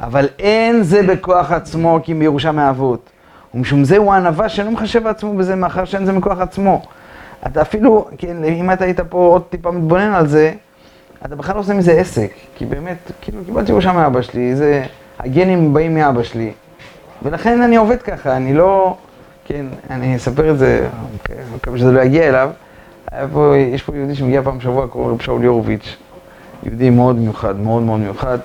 אבל 0.00 0.28
אין 0.38 0.82
זה 0.82 1.02
בכוח 1.02 1.52
עצמו 1.52 2.00
כי 2.02 2.12
מירושה 2.12 2.52
מאבות. 2.52 3.10
ומשום 3.54 3.84
זה 3.84 3.96
הוא 3.96 4.12
הענווה 4.12 4.48
שאינו 4.48 4.70
מחשב 4.70 5.06
עצמו 5.06 5.34
בזה 5.34 5.56
מאחר 5.56 5.84
שאין 5.84 6.06
זה 6.06 6.12
מכוח 6.12 6.38
עצמו. 6.38 6.82
אתה 7.46 7.62
אפילו, 7.62 8.08
כן, 8.18 8.44
אם 8.44 8.70
אתה 8.70 8.84
היית 8.84 9.00
פה 9.00 9.18
עוד 9.18 9.42
טיפה 9.42 9.70
מתבונן 9.70 10.14
על 10.14 10.26
זה, 10.26 10.52
אתה 11.24 11.36
בכלל 11.36 11.54
לא 11.54 11.60
עושה 11.60 11.74
מזה 11.74 11.92
עסק. 11.92 12.32
כי 12.56 12.66
באמת, 12.66 12.96
כאילו, 13.20 13.44
קיבלתי 13.46 13.72
ירושה 13.72 13.92
מאבא 13.92 14.22
שלי, 14.22 14.56
זה, 14.56 14.84
הגנים 15.18 15.74
באים 15.74 15.94
מאבא 15.94 16.22
שלי. 16.22 16.52
ולכן 17.22 17.62
אני 17.62 17.76
עובד 17.76 18.02
ככה, 18.02 18.36
אני 18.36 18.54
לא, 18.54 18.96
כן, 19.44 19.66
אני 19.90 20.16
אספר 20.16 20.50
את 20.50 20.58
זה, 20.58 20.88
אוקיי, 21.12 21.36
מקווה 21.54 21.78
שזה 21.78 21.92
לא 21.92 22.00
יגיע 22.00 22.28
אליו. 22.28 22.50
פה, 23.32 23.54
יש 23.56 23.82
פה 23.82 23.96
יהודי 23.96 24.14
שמגיע 24.14 24.42
פעם 24.42 24.58
בשבוע, 24.58 24.88
קוראים 24.88 25.10
לו 25.10 25.20
שאול 25.20 25.44
יורוביץ', 25.44 25.96
יהודי 26.62 26.90
מאוד 26.90 27.16
מיוחד, 27.16 27.60
מאוד 27.60 27.82
מאוד 27.82 28.00
מיוחד, 28.00 28.38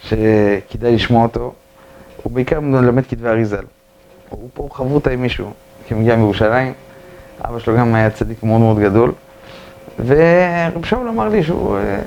שכדאי 0.00 0.94
לשמוע 0.94 1.22
אותו. 1.22 1.52
הוא 2.22 2.32
בעיקר 2.32 2.60
מלמד 2.60 3.06
כתבי 3.06 3.28
אריזל. 3.28 3.64
הוא 4.30 4.48
פה 4.54 4.68
חברותא 4.72 5.10
עם 5.10 5.22
מישהו, 5.22 5.50
כי 5.86 5.94
הוא 5.94 6.00
מגיע 6.00 6.16
מירושלים. 6.16 6.72
אבא 7.44 7.58
שלו 7.58 7.76
גם 7.76 7.94
היה 7.94 8.10
צדיק 8.10 8.42
מאוד 8.42 8.60
מאוד 8.60 8.78
גדול. 8.78 9.12
ורב 10.06 10.84
שאול 10.84 11.08
אמר 11.08 11.28
לי 11.28 11.42
שהוא, 11.42 11.76
אה, 11.76 12.00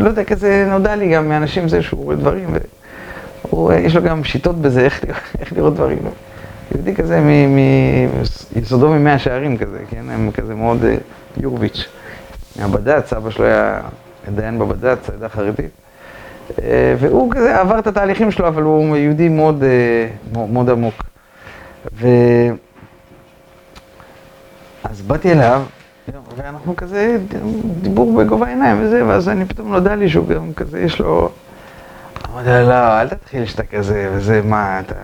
לא 0.00 0.08
יודע, 0.08 0.24
כזה 0.24 0.66
נודע 0.70 0.96
לי 0.96 1.10
גם 1.10 1.28
מאנשים 1.28 1.68
זה 1.68 1.82
שהוא 1.82 2.04
רואה 2.04 2.16
דברים, 2.16 2.48
ויש 3.52 3.96
לו 3.96 4.02
גם 4.02 4.24
שיטות 4.24 4.56
בזה, 4.56 4.80
איך, 4.80 5.04
איך 5.40 5.52
לראות 5.52 5.74
דברים. 5.74 5.98
יהודי 6.74 6.94
כזה 6.94 7.20
מיסודו 8.54 8.88
ממאה 8.88 9.18
שערים 9.18 9.58
כזה, 9.58 9.78
כן? 9.90 10.10
הם 10.10 10.30
כזה 10.30 10.54
מאוד 10.54 10.84
אה, 10.84 10.96
יורביץ', 11.36 11.88
מהבד"ץ, 12.58 13.12
אבא 13.12 13.30
שלו 13.30 13.44
היה 13.44 13.80
דיין 14.34 14.58
בבד"ץ, 14.58 15.10
העדה 15.10 15.26
החרדית. 15.26 15.70
אה, 16.62 16.94
והוא 16.98 17.32
כזה 17.32 17.60
עבר 17.60 17.78
את 17.78 17.86
התהליכים 17.86 18.30
שלו, 18.30 18.48
אבל 18.48 18.62
הוא 18.62 18.96
יהודי 18.96 19.28
מאוד, 19.28 19.64
מאוד 20.32 20.70
עמוק. 20.70 20.94
ו... 21.92 22.06
אז 24.84 25.02
באתי 25.02 25.32
אליו, 25.32 25.62
ואנחנו 26.36 26.76
כזה, 26.76 27.18
דיבור 27.80 28.18
בגובה 28.18 28.46
העיניים 28.46 28.76
וזה, 28.80 29.06
ואז 29.06 29.28
אני 29.28 29.44
פתאום 29.44 29.72
נודע 29.72 29.96
לי 29.96 30.08
שהוא 30.08 30.26
גם 30.26 30.52
כזה, 30.52 30.80
יש 30.80 30.98
לו... 30.98 31.30
אמרתי 32.30 32.48
לו, 32.48 32.68
לא, 32.68 33.00
אל 33.00 33.08
תתחיל 33.08 33.46
שאתה 33.46 33.62
כזה, 33.62 34.10
וזה, 34.12 34.42
מה, 34.44 34.80
אתה, 34.80 34.94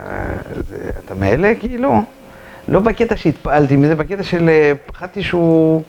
זה, 0.69 0.91
אתה 1.05 1.15
מאלה 1.15 1.53
כאילו? 1.61 2.03
לא 2.69 2.81
בקטע 2.81 3.17
שהתפעלתי 3.17 3.77
מזה, 3.77 3.95
בקטע 3.95 4.23
של 4.23 4.51
פחדתי 4.87 5.23
שהוא, 5.23 5.83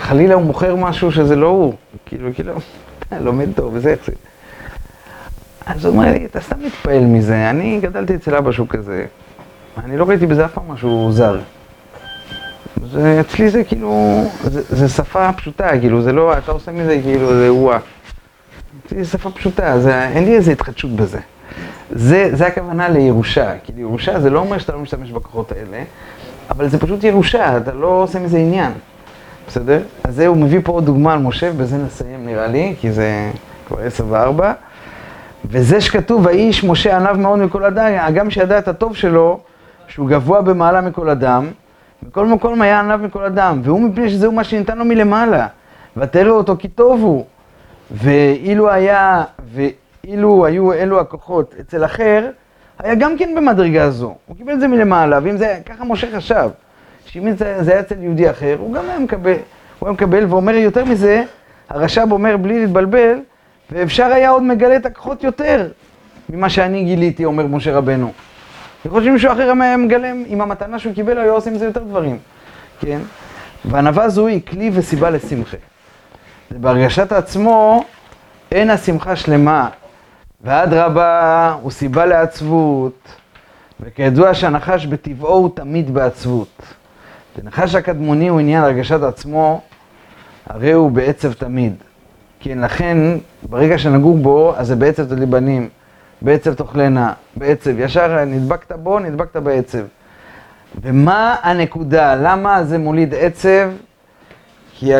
חלילה 0.00 0.34
הוא 0.34 0.42
מוכר 0.42 0.76
משהו 0.76 1.12
שזה 1.12 1.36
לא 1.36 1.46
הוא, 1.46 1.74
כאילו, 2.06 2.30
כאילו, 2.34 2.52
אתה 2.98 3.18
לומד 3.18 3.48
טוב 3.54 3.70
וזה, 3.74 3.90
איך 3.90 4.00
זה. 4.06 4.12
אז 5.66 5.84
הוא 5.84 5.94
אומר 5.94 6.12
לי, 6.12 6.24
אתה 6.24 6.40
סתם 6.40 6.56
מתפעל 6.64 7.04
מזה, 7.04 7.50
אני 7.50 7.80
גדלתי 7.82 8.14
אצל 8.14 8.34
אבא 8.34 8.52
שהוא 8.52 8.68
כזה, 8.68 9.06
אני 9.84 9.96
לא 9.96 10.04
ראיתי 10.04 10.26
בזה 10.26 10.44
אף 10.44 10.52
פעם 10.52 10.64
משהו 10.68 11.12
זר. 11.12 11.38
זה, 12.92 13.20
אצלי 13.20 13.50
זה 13.50 13.64
כאילו, 13.64 14.24
זה, 14.44 14.62
זה 14.76 14.88
שפה 14.88 15.32
פשוטה, 15.32 15.78
כאילו, 15.78 16.02
זה 16.02 16.12
לא, 16.12 16.38
אתה 16.38 16.52
עושה 16.52 16.72
מזה 16.72 17.00
כאילו, 17.02 17.34
זה 17.34 17.52
וואה. 17.52 17.78
אצלי 18.86 19.04
זה 19.04 19.10
שפה 19.10 19.30
פשוטה, 19.30 19.80
זה, 19.80 20.08
אין 20.08 20.24
לי 20.24 20.36
איזה 20.36 20.52
התחדשות 20.52 20.90
בזה. 20.90 21.18
זה, 21.90 22.30
זה 22.32 22.46
הכוונה 22.46 22.88
לירושה, 22.88 23.52
כאילו 23.64 23.80
ירושה 23.80 24.20
זה 24.20 24.30
לא 24.30 24.38
אומר 24.38 24.58
שאתה 24.58 24.72
לא 24.72 24.78
משתמש 24.78 25.10
בכוחות 25.10 25.52
האלה, 25.52 25.82
אבל 26.50 26.68
זה 26.68 26.78
פשוט 26.78 27.04
ירושה, 27.04 27.56
אתה 27.56 27.72
לא 27.72 27.86
עושה 27.86 28.18
מזה 28.18 28.38
עניין, 28.38 28.72
בסדר? 29.48 29.80
אז 30.04 30.14
זה, 30.14 30.26
הוא 30.26 30.36
מביא 30.36 30.60
פה 30.64 30.72
עוד 30.72 30.86
דוגמה 30.86 31.12
על 31.12 31.18
משה, 31.18 31.50
ובזה 31.54 31.76
נסיים 31.76 32.26
נראה 32.26 32.46
לי, 32.46 32.74
כי 32.80 32.92
זה 32.92 33.30
כבר 33.68 33.78
עשר 33.80 34.04
וארבע. 34.08 34.52
וזה 35.44 35.80
שכתוב, 35.80 36.28
האיש 36.28 36.64
משה 36.64 36.96
ענב 36.96 37.16
מאוד 37.16 37.38
מכל 37.38 37.64
אדם, 37.64 37.92
הגם 38.00 38.30
שידע 38.30 38.58
את 38.58 38.68
הטוב 38.68 38.96
שלו, 38.96 39.40
שהוא 39.88 40.08
גבוה 40.08 40.42
במעלה 40.42 40.80
מכל 40.80 41.10
אדם, 41.10 41.46
מכל 42.02 42.26
מקום 42.26 42.62
היה 42.62 42.80
ענב 42.80 43.00
מכל 43.02 43.24
אדם, 43.24 43.60
והוא 43.64 43.80
מפני 43.80 44.10
שזהו 44.10 44.32
מה 44.32 44.44
שניתן 44.44 44.78
לו 44.78 44.84
מלמעלה, 44.84 45.46
ותראו 45.96 46.30
אותו 46.30 46.56
כי 46.58 46.68
טוב 46.68 47.02
הוא. 47.02 47.24
ואילו 47.90 48.70
היה, 48.70 49.24
ואילו 49.54 50.46
היו 50.46 50.72
אלו 50.72 51.00
הכוחות 51.00 51.54
אצל 51.60 51.84
אחר, 51.84 52.30
היה 52.78 52.94
גם 52.94 53.18
כן 53.18 53.34
במדרגה 53.36 53.90
זו. 53.90 54.14
הוא 54.26 54.36
קיבל 54.36 54.52
את 54.52 54.60
זה 54.60 54.68
מלמעלה, 54.68 55.18
ואם 55.22 55.36
זה, 55.36 55.58
ככה 55.66 55.84
משה 55.84 56.16
חשב, 56.16 56.50
שאם 57.06 57.32
זה, 57.36 57.64
זה 57.64 57.70
היה 57.70 57.80
אצל 57.80 58.02
יהודי 58.02 58.30
אחר, 58.30 58.56
הוא 58.58 58.74
גם 58.74 58.84
היה 58.88 58.98
מקבל, 58.98 59.36
הוא 59.78 59.86
היה 59.86 59.92
מקבל, 59.92 60.24
ואומר 60.28 60.54
יותר 60.54 60.84
מזה, 60.84 61.24
הרש"ב 61.68 62.12
אומר 62.12 62.36
בלי 62.36 62.60
להתבלבל, 62.60 63.18
ואפשר 63.70 64.04
היה 64.04 64.30
עוד 64.30 64.42
מגלה 64.42 64.76
את 64.76 64.86
הכוחות 64.86 65.24
יותר 65.24 65.68
ממה 66.28 66.48
שאני 66.48 66.84
גיליתי, 66.84 67.24
אומר 67.24 67.46
משה 67.46 67.76
רבנו. 67.76 68.12
יכול 68.84 69.00
להיות 69.00 69.12
שמישהו 69.12 69.32
אחר 69.32 69.52
היה 69.60 69.76
מגלם 69.76 70.24
עם 70.26 70.40
המתנה 70.40 70.78
שהוא 70.78 70.94
קיבל, 70.94 71.18
היה 71.18 71.32
עושה 71.32 71.50
עם 71.50 71.58
זה 71.58 71.64
יותר 71.64 71.82
דברים, 71.82 72.18
כן? 72.80 73.00
וענווה 73.64 74.08
זו 74.08 74.26
היא 74.26 74.40
כלי 74.46 74.70
וסיבה 74.72 75.10
לשמחה. 75.10 75.56
בהרגשת 76.50 77.12
עצמו 77.12 77.84
אין 78.52 78.70
השמחה 78.70 79.16
שלמה, 79.16 79.68
ואדרבה 80.40 81.56
הוא 81.62 81.70
סיבה 81.70 82.06
לעצבות, 82.06 83.08
וכידוע 83.80 84.34
שהנחש 84.34 84.86
בטבעו 84.86 85.34
הוא 85.34 85.50
תמיד 85.54 85.94
בעצבות. 85.94 86.62
ונחש 87.38 87.74
הקדמוני 87.74 88.28
הוא 88.28 88.40
עניין 88.40 88.64
הרגשת 88.64 89.02
עצמו, 89.02 89.60
הרי 90.46 90.72
הוא 90.72 90.90
בעצב 90.90 91.32
תמיד. 91.32 91.74
כן, 92.40 92.58
לכן, 92.58 92.98
ברגע 93.42 93.78
שנגעו 93.78 94.14
בו, 94.14 94.54
אז 94.56 94.66
זה 94.66 94.76
בעצב 94.76 95.14
תליבנים. 95.14 95.68
בעצב 96.22 96.54
תאכלנה, 96.54 97.12
בעצב, 97.36 97.78
ישר 97.78 98.24
נדבקת 98.24 98.72
בו, 98.72 98.98
נדבקת 98.98 99.36
בעצב. 99.36 99.82
ומה 100.82 101.36
הנקודה? 101.42 102.14
למה 102.14 102.64
זה 102.64 102.78
מוליד 102.78 103.14
עצב? 103.14 103.70
כי, 104.74 104.92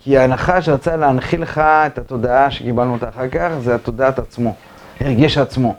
כי 0.00 0.18
הנחש 0.18 0.68
רצה 0.68 0.96
להנחיל 0.96 1.42
לך 1.42 1.58
את 1.58 1.98
התודעה 1.98 2.50
שקיבלנו 2.50 2.92
אותה 2.92 3.08
אחר 3.08 3.28
כך, 3.28 3.48
זה 3.60 3.74
התודעת 3.74 4.18
עצמו, 4.18 4.54
הרגש 5.00 5.38
עצמו. 5.38 5.74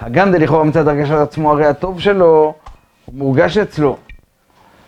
הגם 0.00 0.32
דלכאורה 0.32 0.64
מצד 0.64 0.88
הרגשת 0.88 1.12
עצמו, 1.12 1.52
הרי 1.52 1.66
הטוב 1.66 2.00
שלו, 2.00 2.54
הוא 3.04 3.14
מורגש 3.14 3.58
אצלו 3.58 3.96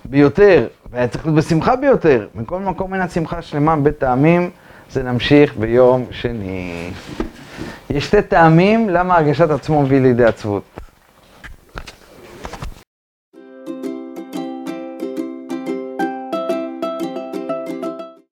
ביותר, 0.04 0.66
והיה 0.90 1.08
צריך 1.08 1.26
להיות 1.26 1.36
בשמחה 1.36 1.76
ביותר. 1.76 2.26
מכל 2.34 2.60
מקום 2.60 2.94
אין 2.94 3.02
השמחה 3.02 3.42
שלמה 3.42 3.76
בטעמים, 3.76 4.50
זה 4.90 5.02
נמשיך 5.02 5.56
ביום 5.56 6.06
שני. 6.10 6.90
יש 7.94 8.06
שתי 8.06 8.22
טעמים 8.22 8.88
למה 8.90 9.16
הרגשת 9.16 9.50
עצמו 9.50 9.82
מביא 9.82 10.00
לידי 10.00 10.24
עצבות. 10.24 10.62